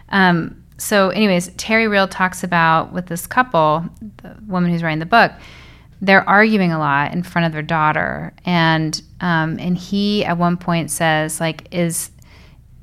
[0.10, 3.86] Um, so, anyways, Terry Real talks about with this couple,
[4.24, 5.32] the woman who's writing the book,
[6.02, 10.58] they're arguing a lot in front of their daughter, and um, and he at one
[10.58, 12.10] point says like, "Is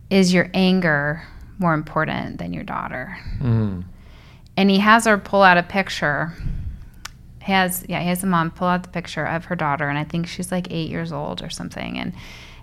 [0.08, 1.24] is your anger
[1.58, 3.84] more important than your daughter?" Mm.
[4.56, 6.32] And he has her pull out a picture.
[7.42, 9.98] He has yeah, he has the mom pull out the picture of her daughter, and
[9.98, 12.14] I think she's like eight years old or something, and.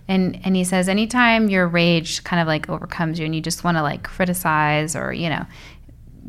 [0.08, 3.64] And, and he says anytime your rage kind of like overcomes you and you just
[3.64, 5.48] want to like criticize or you know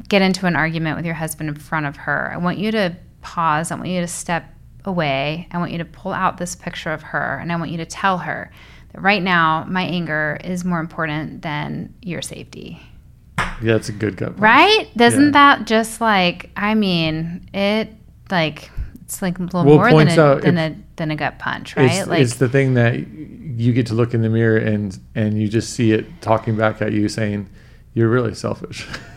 [0.08, 2.96] get into an argument with your husband in front of her i want you to
[3.26, 4.44] pause i want you to step
[4.84, 7.76] away i want you to pull out this picture of her and i want you
[7.78, 8.52] to tell her
[8.92, 12.80] that right now my anger is more important than your safety
[13.38, 14.40] yeah that's a good gut punch.
[14.40, 15.30] right doesn't Yeah.
[15.32, 17.88] that just like i mean it
[18.30, 18.70] like
[19.02, 21.76] it's like a little Well, more than a, out than, a than a gut punch
[21.76, 24.96] right It's, like it's the thing that you get to look in the mirror and
[25.14, 27.48] and you just see it talking back at you saying
[27.94, 28.86] you're really selfish.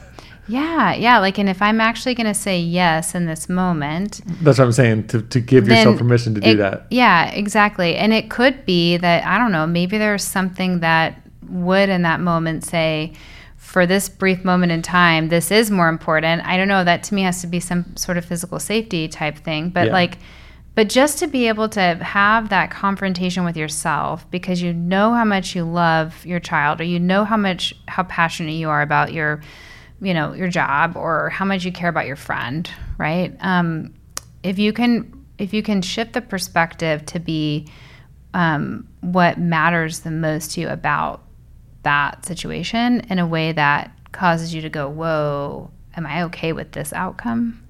[0.50, 4.58] yeah yeah like and if i'm actually going to say yes in this moment That's
[4.58, 6.88] what I'm saying to, to give yourself permission to do that.
[6.90, 7.96] Yeah, exactly.
[7.96, 12.20] And it could be that I don't know, maybe there's something that would in that
[12.20, 13.14] moment say
[13.58, 16.46] for this brief moment in time, this is more important.
[16.46, 19.38] I don't know, that to me has to be some sort of physical safety type
[19.38, 19.94] thing, but Yeah.
[19.94, 20.18] like
[20.76, 25.26] but just to be able to have that confrontation with yourself because you know how
[25.26, 29.12] much you love your child or you know how much how passionate you are about
[29.12, 29.42] your
[30.02, 33.94] you know your job or how much you care about your friend right um,
[34.44, 37.68] if you can if you can shift the perspective to be
[38.34, 41.24] um, what matters the most to you about
[41.84, 46.72] that situation in a way that causes you to go whoa am i okay with
[46.74, 47.62] this outcome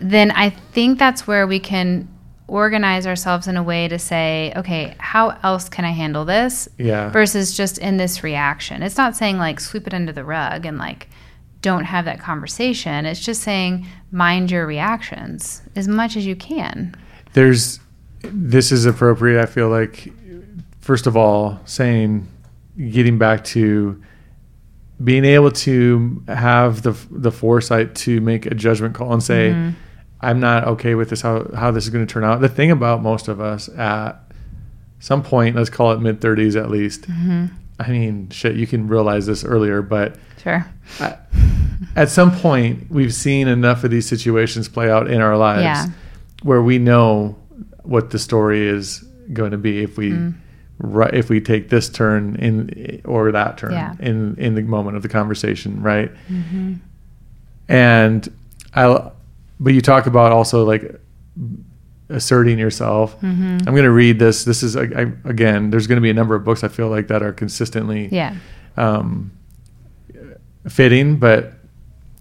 [0.00, 2.08] then i think that's where we can
[2.48, 7.10] organize ourselves in a way to say okay how else can i handle this Yeah.
[7.10, 8.82] versus just in this reaction.
[8.84, 11.08] It's not saying like sweep it under the rug and like
[11.66, 13.06] don't have that conversation.
[13.06, 16.94] It's just saying mind your reactions as much as you can.
[17.32, 17.80] There's
[18.22, 19.42] this is appropriate.
[19.42, 20.12] I feel like
[20.78, 22.28] first of all, saying
[22.76, 24.00] getting back to
[25.02, 29.70] being able to have the the foresight to make a judgment call and say, Mm-hmm.
[30.20, 31.20] "I'm not okay with this.
[31.22, 34.12] How how this is going to turn out." The thing about most of us at
[35.00, 37.46] some point, let's call it mid 30s at least, Mm-hmm.
[37.78, 40.66] I mean, shit, you can realize this earlier, but Sure.
[41.00, 41.16] I,
[41.94, 45.86] at some point, we've seen enough of these situations play out in our lives Yeah.
[46.42, 47.36] where we know
[47.82, 50.34] what the story is going to be if we Mm.
[51.12, 53.94] if we take this turn in or that turn Yeah.
[54.00, 56.10] in in the moment of the conversation, right?
[56.30, 56.74] Mm-hmm.
[57.68, 58.28] And
[58.74, 59.10] I,
[59.58, 61.00] but you talk about also like
[62.08, 63.16] asserting yourself.
[63.20, 63.58] Mm-hmm.
[63.66, 64.44] I'm going to read this.
[64.44, 65.70] This is I, I, again.
[65.70, 68.36] There's going to be a number of books I feel like that are consistently Yeah.
[68.76, 69.32] um,
[70.68, 71.52] fitting, but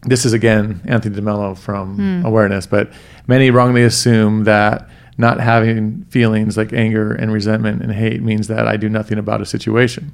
[0.04, 2.26] this is again Anthony DeMello from Hmm.
[2.26, 2.68] Awareness.
[2.68, 2.92] But
[3.28, 8.68] many wrongly assume that not having feelings like anger and resentment and hate means that
[8.68, 10.12] I do nothing about a situation.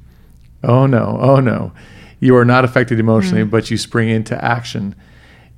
[0.62, 1.72] Oh no, oh no.
[2.20, 3.50] You are not affected emotionally, Hmm.
[3.50, 4.94] but you spring into action.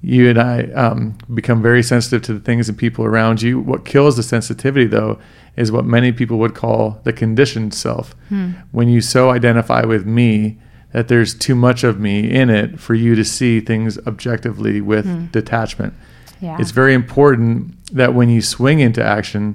[0.05, 3.59] You and I um, become very sensitive to the things and people around you.
[3.59, 5.18] What kills the sensitivity, though,
[5.57, 8.14] is what many people would call the conditioned self.
[8.28, 8.50] Hmm.
[8.70, 10.59] When you so identify with me
[10.92, 15.07] that there's too much of me in it for you to see things objectively with
[15.07, 15.26] Hmm.
[15.32, 15.94] detachment.
[16.40, 16.59] Yeah.
[16.61, 19.55] It's very important that when you swing into action,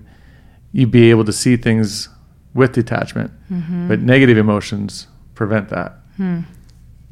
[0.71, 2.09] you be able to see things
[2.55, 3.31] with detachment.
[3.51, 3.87] Mm-hmm.
[3.87, 5.99] But negative emotions prevent that.
[6.17, 6.39] Hmm.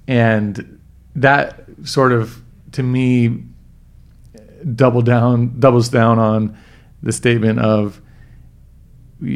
[0.08, 0.80] And
[1.16, 2.42] that sort of,
[2.74, 3.44] to me,
[4.76, 6.58] double down, doubles down on
[7.04, 8.02] the statement of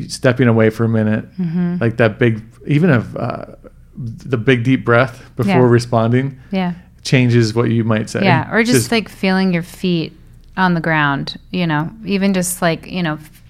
[0.07, 1.77] stepping away for a minute, Mm-hmm.
[1.79, 3.45] like that big, even of uh,
[3.97, 5.69] the big deep breath before Yeah.
[5.69, 6.73] responding Yeah.
[7.03, 8.23] changes what you might say.
[8.23, 10.13] Yeah, or just, like feeling your feet
[10.57, 13.43] on the ground, you know, even just like, you know, f-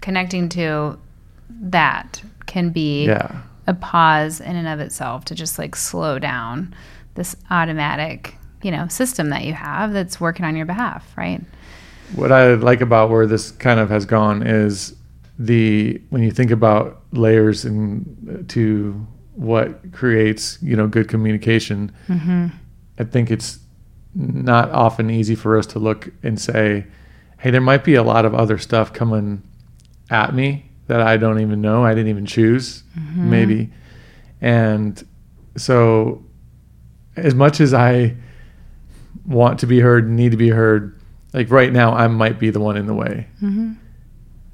[0.00, 0.98] connecting to
[1.50, 6.74] that can be yeah, a pause in and of itself to just like slow down
[7.14, 11.40] this automatic, you know, system that you have that's working on your behalf, right?
[12.14, 14.94] what I like about where this kind of has gone is
[15.38, 21.90] the when you think about layers and to what creates you know good communication.
[22.08, 22.48] Mm-hmm.
[22.98, 23.58] I think it's
[24.14, 26.84] not often easy for us to look and say,
[27.38, 29.42] "Hey, there might be a lot of other stuff coming
[30.10, 31.82] at me that I don't even know.
[31.82, 33.30] I didn't even choose, Mm-hmm.
[33.30, 33.72] maybe."
[34.42, 35.02] And
[35.56, 36.22] so,
[37.16, 38.16] as much as I
[39.26, 40.98] want to be heard, need to be heard,
[41.32, 43.26] like right now, I might be the one in the way.
[43.40, 43.72] Mm-hmm.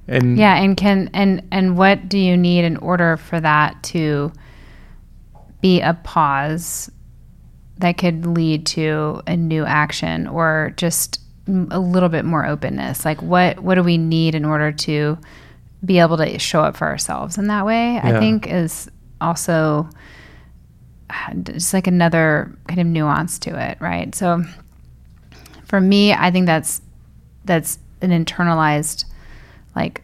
[0.09, 4.33] And Yeah, and can and and what do you need in order for that to
[5.61, 6.91] be a pause
[7.79, 13.05] that could lead to a new action or just a little bit more openness?
[13.05, 15.19] Like what what do we need in order to
[15.85, 17.99] be able to show up for ourselves in that way?
[17.99, 18.91] I think is
[19.21, 19.89] also
[21.43, 24.15] just like another kind of nuance to it, right?
[24.15, 24.43] So
[25.65, 26.81] for me, I think that's
[27.45, 29.05] that's an internalized
[29.75, 30.03] like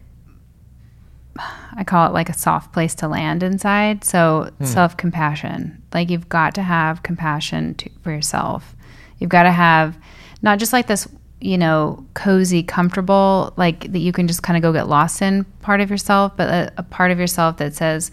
[1.77, 4.05] I call it like a soft place to land inside.
[4.05, 4.65] So hmm.
[4.65, 8.77] self compassion, like you've got to have compassion to, for yourself.
[9.19, 9.97] You've got to have
[10.43, 11.09] not just like this,
[11.41, 15.45] you know, cozy, comfortable, like that you can just kind of go get lost in
[15.63, 18.11] part of yourself, but a, a part of yourself that says,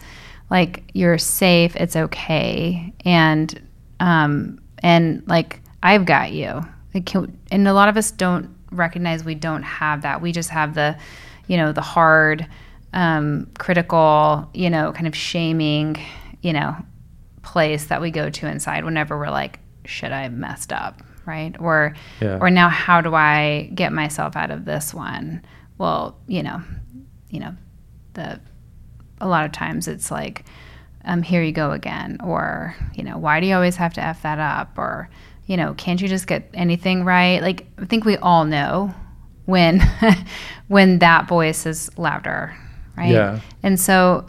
[0.52, 3.60] like you're safe, it's okay, and
[4.00, 6.62] um, and like I've got you.
[6.94, 10.22] Like, can, and a lot of us don't recognize we don't have that.
[10.22, 10.98] We just have the,
[11.48, 12.46] you know, the hard,
[12.94, 15.98] um, critical, you know, kind of shaming,
[16.42, 16.76] you know,
[17.44, 21.56] place that we go to inside whenever we're like, should I messed up, right?
[21.60, 22.38] Or Yeah.
[22.42, 25.42] or now how do I get myself out of this one?
[25.78, 26.62] Well, you know,
[27.30, 27.56] you know,
[28.14, 28.40] the
[29.22, 30.44] a lot of times it's like,
[31.06, 34.22] um, here you go again, or you know, why do you always have to f
[34.24, 35.10] that up, or
[35.48, 37.42] you know, can't you just get anything right?
[37.42, 38.94] Like, I think we all know
[39.46, 39.82] when
[40.68, 42.56] when that voice is louder,
[42.96, 43.12] right?
[43.12, 43.40] Yeah.
[43.64, 44.26] And so,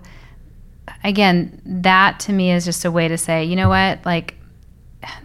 [1.05, 4.37] again, that to me is just a way to say, you know what, like.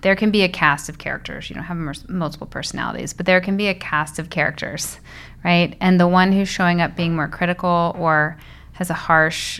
[0.01, 1.51] There can be a cast of characters.
[1.51, 4.99] You don't have multiple personalities, but there can be a cast of characters,
[5.43, 5.77] right?
[5.79, 8.39] And the one who's showing up being more critical or
[8.77, 9.59] has a harsh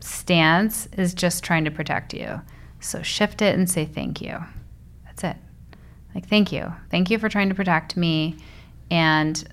[0.00, 2.40] stance is just trying to protect you.
[2.80, 4.38] So shift it and say thank you.
[5.04, 5.36] That's it.
[6.14, 6.72] Like thank you.
[6.90, 8.38] Thank you for trying to protect me
[8.90, 9.46] and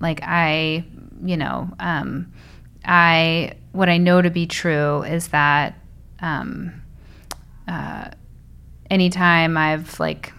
[0.00, 0.82] like I,
[1.22, 2.32] you know, um
[2.86, 5.74] I what I know to be true is that
[6.20, 6.80] um
[7.68, 8.08] uh
[8.90, 10.32] anytime I've like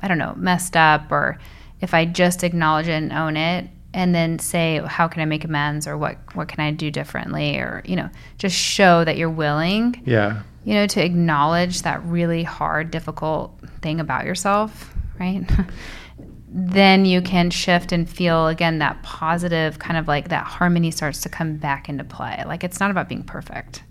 [0.00, 1.38] I don't know, messed up or
[1.80, 5.44] if I just acknowledge it and own it and then say how can I make
[5.44, 9.30] amends or what what can I do differently or you know, just show that you're
[9.30, 15.48] willing, yeah, you know, to acknowledge that really hard difficult thing about yourself, right?
[16.56, 21.20] then you can shift and feel again that positive kind of like that harmony starts
[21.22, 22.42] to come back into play.
[22.46, 23.82] Like it's not about being perfect.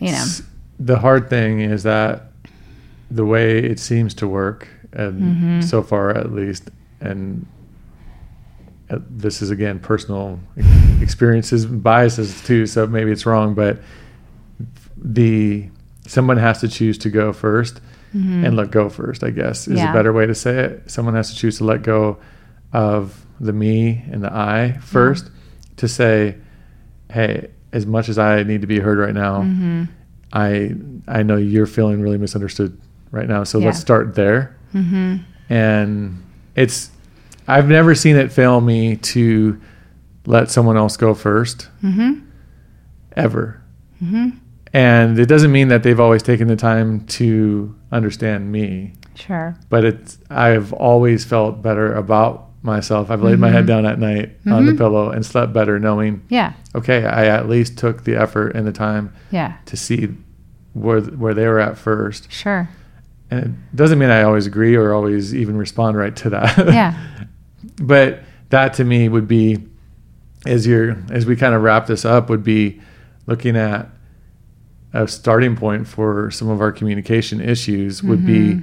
[0.00, 0.24] You know.
[0.80, 2.32] The hard thing is that
[3.10, 5.60] the way it seems to work, and Mm-hmm.
[5.60, 6.70] so far at least,
[7.00, 7.46] and
[8.90, 10.38] uh, this is again personal
[11.00, 12.66] experiences, and biases too.
[12.66, 13.78] So maybe it's wrong, but
[14.96, 15.68] the
[16.06, 17.80] someone has to choose to go 1st
[18.12, 19.24] and let go first.
[19.24, 19.76] I guess is Mm-hmm.
[19.78, 19.90] Yeah.
[19.90, 20.88] a better way to say it.
[20.88, 22.18] Someone has to choose to let go
[22.72, 25.30] of the me and the I first
[25.78, 26.36] to say,
[27.10, 29.84] "Hey, as much as I need to be heard right now, Mm-hmm.
[30.32, 30.74] I
[31.08, 32.80] I know you're feeling really misunderstood
[33.10, 33.42] right now.
[33.42, 33.66] So Yeah.
[33.66, 35.16] let's start there." Mm-hmm.
[35.52, 36.22] And
[36.54, 36.90] it's
[37.46, 39.60] I've never seen it fail me to
[40.26, 42.20] let someone else go first Mm-hmm.
[43.16, 43.62] ever.
[44.02, 44.30] Mm-hmm.
[44.72, 49.54] And it doesn't mean that they've always taken the time to understand me, Sure.
[49.68, 53.10] but it's I've always felt better about myself.
[53.10, 53.84] I've laid my head Mm-hmm.
[53.84, 54.78] down at night on the Mhm.
[54.78, 56.54] pillow and slept better knowing, Yeah.
[56.74, 59.52] okay, I at least took the effort and the time Yeah.
[59.66, 60.08] to see
[60.72, 62.32] where where they were at first.
[62.32, 62.68] Sure.
[63.30, 66.56] And it doesn't mean I always agree or always even respond right to that.
[66.72, 66.94] Yeah.
[67.76, 68.20] but
[68.50, 69.58] that to me would be
[70.46, 72.80] as you're as we kind of wrap this up would be
[73.26, 73.88] looking at
[74.92, 78.62] a starting point for some of our communication issues would be Mhm.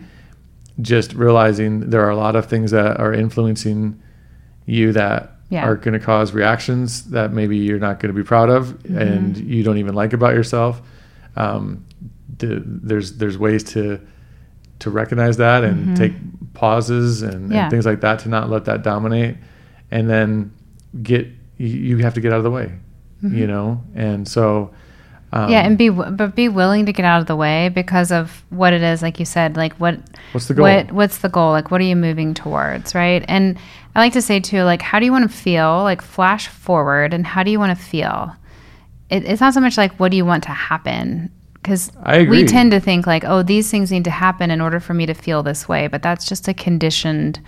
[0.82, 4.00] just realizing there are a lot of things that are influencing
[4.66, 5.66] you that Yeah.
[5.68, 9.36] are going to cause reactions that maybe you're not going to be proud of and
[9.36, 9.50] Mm-hmm.
[9.52, 10.82] you don't even like about yourself
[11.36, 11.84] um,
[12.38, 14.00] the, there's there's ways to
[14.82, 15.96] to recognize that and Mhm.
[15.98, 16.14] take
[16.54, 17.64] pauses and, Yeah.
[17.64, 19.38] and things like that to not let that dominate
[19.90, 20.52] and then
[21.02, 21.28] get
[21.58, 22.72] you, you have to get out of the way
[23.24, 24.72] you know and so
[25.34, 25.52] um, Mm-hmm.
[25.54, 28.74] yeah, and be but be willing to get out of the way because of what
[28.74, 29.98] it is, like you said, like what
[30.34, 31.52] what's the goal what what's the goal?
[31.52, 33.24] Like what are you moving towards, right?
[33.30, 33.58] And
[33.96, 35.84] I like to say too, like how do you want to feel?
[35.84, 38.36] Like flash forward, and how do you want to feel?
[39.10, 41.32] It, it's not so much like what do you want to happen
[41.62, 41.92] because
[42.30, 45.06] we tend to think like oh these things need to happen in order for me
[45.06, 47.40] to feel this way, but that's just a conditioned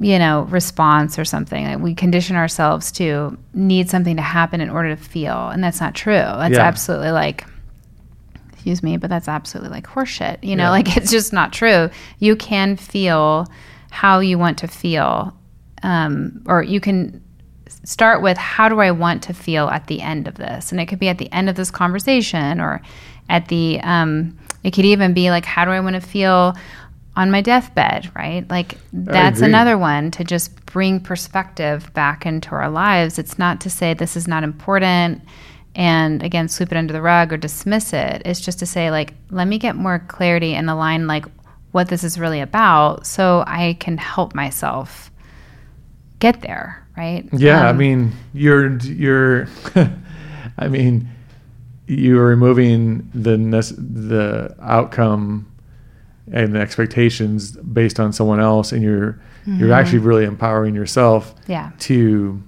[0.00, 1.64] you know response or something.
[1.64, 5.80] Like we condition ourselves to need something to happen in order to feel and that's
[5.80, 6.12] not true.
[6.14, 6.60] That's Yeah.
[6.66, 7.44] absolutely like
[8.52, 10.64] excuse me but that's absolutely like horseshit you know?
[10.64, 10.70] Yeah.
[10.70, 11.88] like it's just not true.
[12.18, 13.46] You can feel
[13.90, 15.36] how you want to feel
[15.84, 17.22] um, or you can
[17.84, 20.72] start with how do i want to feel at the end of this?
[20.72, 22.80] And it could be at the end of this conversation or
[23.28, 26.54] at the um, it could even be like how do i want to feel
[27.14, 28.48] on my deathbed right?
[28.48, 33.18] Like that's another one to just bring perspective back into our lives.
[33.18, 35.22] It's not to say this is not important
[35.74, 38.22] and again sweep it under the rug or dismiss it.
[38.24, 41.26] It's just to say like let me get more clarity and align like
[41.72, 45.10] what this is really about so i can help myself
[46.20, 47.28] get there right?
[47.32, 49.48] Yeah, I Um, mean, you're you're,
[50.58, 51.08] I mean,
[51.86, 55.46] you're removing the the outcome
[56.32, 61.72] and the expectations based on someone else, and you're you're actually really empowering yourself yeah.
[61.80, 62.40] to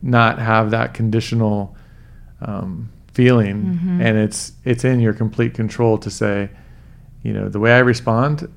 [0.00, 1.74] not have that conditional
[2.40, 6.50] um, feeling, and it's it's in your complete control to say,
[7.22, 8.48] you know, the way I respond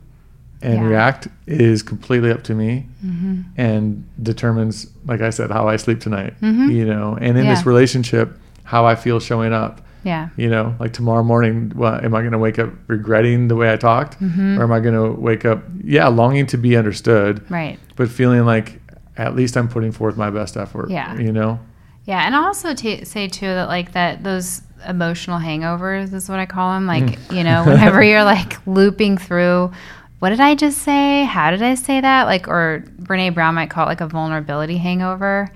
[0.62, 0.88] and Yeah.
[0.88, 6.00] react is completely up to me hmm and determines, like I said, how I sleep
[6.00, 6.34] tonight.
[6.42, 6.72] Mhm.
[6.72, 7.54] You know, and in Yeah.
[7.54, 9.82] this relationship, how I feel showing up.
[10.04, 13.72] yeah You know, like tomorrow morning, am I going to wake up regretting the way
[13.74, 14.58] I talked, Mhm.
[14.58, 18.46] or am I going to wake up, yeah, longing to be understood, right but feeling
[18.46, 18.80] like
[19.18, 20.90] at least I'm putting forth my best effort.
[20.92, 21.16] Yeah.
[21.18, 21.60] You know.
[22.06, 26.40] Yeah, and I'll also t- say too that like that those emotional hangovers is what
[26.40, 26.86] I call them.
[26.86, 27.36] Like Mm.
[27.38, 29.72] you know, whenever you're like looping through,
[30.20, 31.24] what did I just say?
[31.26, 32.24] How did I say that?
[32.24, 35.52] Like, or Brene Brown might call it like a vulnerability hangover.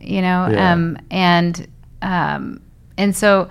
[0.00, 0.72] You know, Yeah.
[0.72, 1.66] um, and
[2.00, 2.62] um,
[2.96, 3.48] and so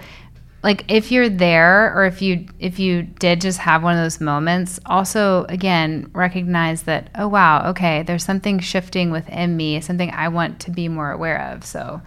[0.63, 4.19] like if you're there or if you if you did just have one of those
[4.19, 10.27] moments also again recognize that oh wow okay there's something shifting within me something i
[10.27, 12.01] want to be more aware of so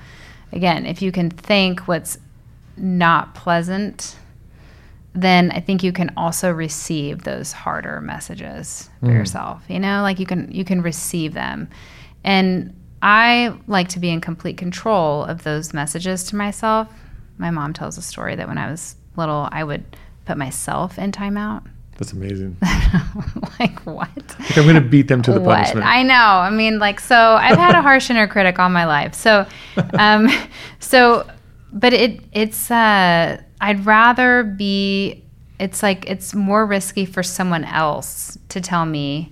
[0.52, 2.18] again if you can think what's
[2.76, 4.16] not pleasant
[5.14, 9.14] then i think you can also receive those harder messages for Mm.
[9.14, 11.68] yourself you know like you can you can receive them
[12.24, 16.88] and i like to be in complete control of those messages to myself
[17.38, 19.84] my mom tells a story that when i was little i would
[20.24, 21.62] put myself in timeout
[21.98, 22.56] That's amazing.
[23.60, 25.56] like what Like I'm going to beat them to the what?
[25.56, 25.86] punishment.
[25.86, 26.14] I know.
[26.14, 29.14] I mean, like, so I've had a harsh inner critic all my life.
[29.14, 29.46] So,
[29.98, 30.28] um,
[30.80, 31.26] so,
[31.72, 35.24] but it, it's, uh, I'd rather be,
[35.58, 39.30] it's like, it's more risky for someone else to tell me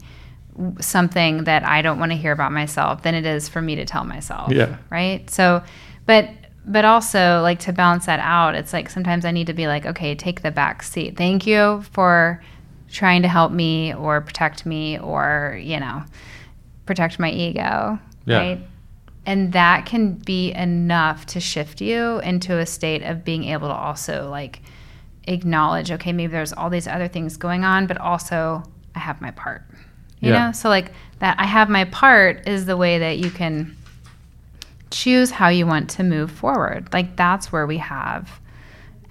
[0.80, 3.84] something that I don't want to hear about myself than it is for me to
[3.84, 4.52] tell myself.
[4.52, 4.76] Yeah.
[4.88, 5.28] Right.
[5.28, 5.62] So,
[6.06, 6.28] but
[6.66, 9.86] but also like to balance that out, it's like sometimes I need to be like,
[9.86, 11.16] okay, take the back seat.
[11.16, 12.42] Thank you for
[12.90, 16.04] trying to help me or protect me or, you know,
[16.86, 17.98] protect my ego.
[18.26, 18.38] Yeah.
[18.38, 18.60] Right.
[19.30, 23.74] And that can be enough to shift you into a state of being able to
[23.74, 24.60] also like
[25.28, 28.64] acknowledge, okay, maybe there's all these other things going on, but also
[28.96, 29.62] I have my part.
[30.18, 30.46] You Yeah.
[30.46, 30.52] know?
[30.52, 33.76] So like that I have my part is the way that you can
[34.90, 36.92] choose how you want to move forward.
[36.92, 38.40] Like that's where we have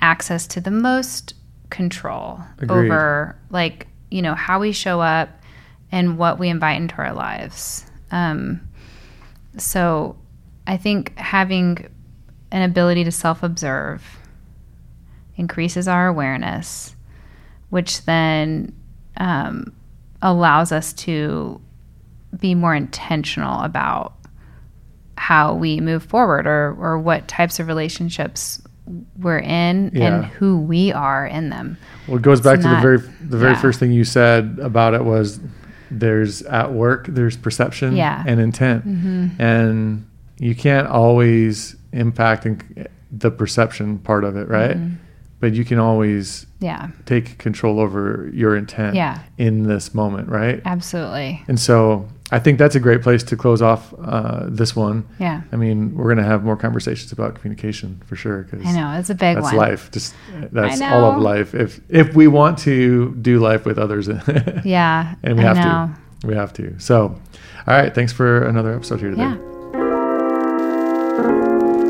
[0.02, 1.34] access to the most
[1.70, 2.88] control Agreed.
[2.88, 5.30] over like, you know, how we show up
[5.94, 7.86] and what we invite into our lives.
[8.12, 8.60] Um,
[9.58, 10.18] so
[10.68, 11.88] I think having
[12.52, 14.04] an ability to self observe
[15.36, 16.96] increases our awareness,
[17.70, 18.74] which then
[19.18, 19.74] um,
[20.22, 21.62] allows us to
[22.40, 24.14] be more intentional about
[25.18, 28.62] how we move forward or, or what types of relationships
[29.18, 30.16] we're in Yeah.
[30.16, 31.78] and who we are in them.
[32.08, 33.62] Well, it goes back It's to the very the very yeah.
[33.62, 35.40] first thing you said about it was
[35.92, 38.24] there's at work there's perception Yeah.
[38.28, 39.42] and intent, mm-hmm.
[39.42, 40.06] and
[40.38, 42.48] you can't always impact
[43.12, 44.78] the perception part of it, right?
[44.78, 44.96] Mm-hmm.
[45.40, 49.20] But you can always Yeah, take control over your intent Yeah.
[49.38, 50.62] in this moment, right?
[50.66, 51.44] absolutely.
[51.48, 55.08] And so I think that's a great place to close off uh, this one.
[55.20, 55.42] Yeah.
[55.52, 58.44] I mean, we're going to have more conversations about communication for sure.
[58.44, 59.00] Cause I know.
[59.00, 59.56] It's a big that's one.
[59.56, 59.92] That's life.
[59.92, 60.14] Just
[60.52, 61.56] that's all of life.
[61.56, 64.08] If if we want to do life with others,
[64.64, 65.16] Yeah.
[65.24, 65.96] and we I have know.
[66.22, 66.80] to, we have to.
[66.80, 67.04] So,
[67.68, 67.94] all right.
[67.96, 69.22] Thanks for another episode here today.
[69.24, 69.38] Yeah.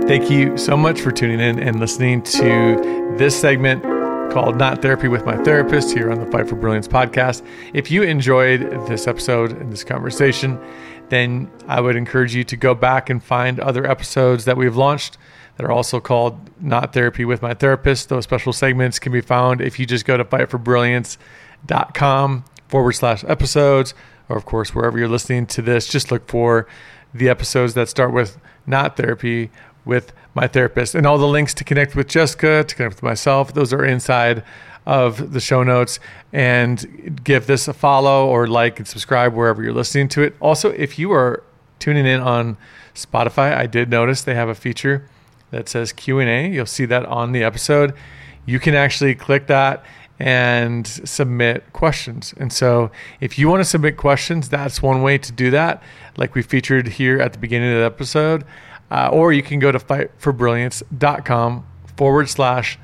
[0.07, 3.83] Thank you so much for tuning in and listening to this segment
[4.31, 7.43] called Not Therapy with My Therapist here on the Fight for Brilliance podcast.
[7.73, 10.59] If you enjoyed this episode and this conversation,
[11.09, 15.17] then I would encourage you to go back and find other episodes that we've launched
[15.57, 18.09] that are also called Not Therapy with My Therapist.
[18.09, 23.95] Those special segments can be found if you just go to fightforbrilliance.com forward slash episodes,
[24.29, 26.67] or of course, wherever you're listening to this, just look for
[27.15, 29.49] the episodes that start with Not Therapy
[29.89, 30.95] with my therapist.
[30.95, 34.43] And all the links to connect with Jessica, to connect with myself, those are inside
[34.85, 35.99] of the show notes.
[36.31, 40.35] And give this a follow or like and subscribe wherever you're listening to it.
[40.39, 41.43] Also, if you are
[41.79, 42.55] tuning in on
[42.95, 45.09] Spotify, I did notice they have a feature
[45.51, 46.49] that says Q&A.
[46.49, 47.93] You'll see that on the episode.
[48.45, 49.83] You can actually click that
[50.19, 52.33] and submit questions.
[52.37, 55.81] And so, if you want to submit questions, that's one way to do that,
[56.17, 58.43] like we featured here at the beginning of the episode.
[58.91, 61.65] Uh, or you can go to fightforbrilliance.com
[61.95, 62.79] forward slash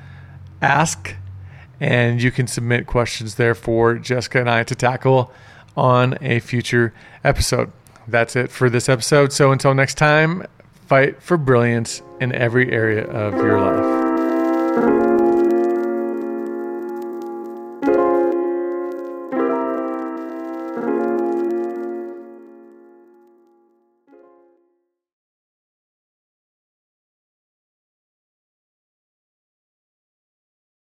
[0.62, 1.14] ask,
[1.80, 5.32] and you can submit questions there for Jessica and I to tackle
[5.76, 6.94] on a future
[7.24, 7.72] episode.
[8.06, 9.32] That's it for this episode.
[9.32, 10.46] So, until next time,
[10.86, 14.05] fight for brilliance in every area of your life.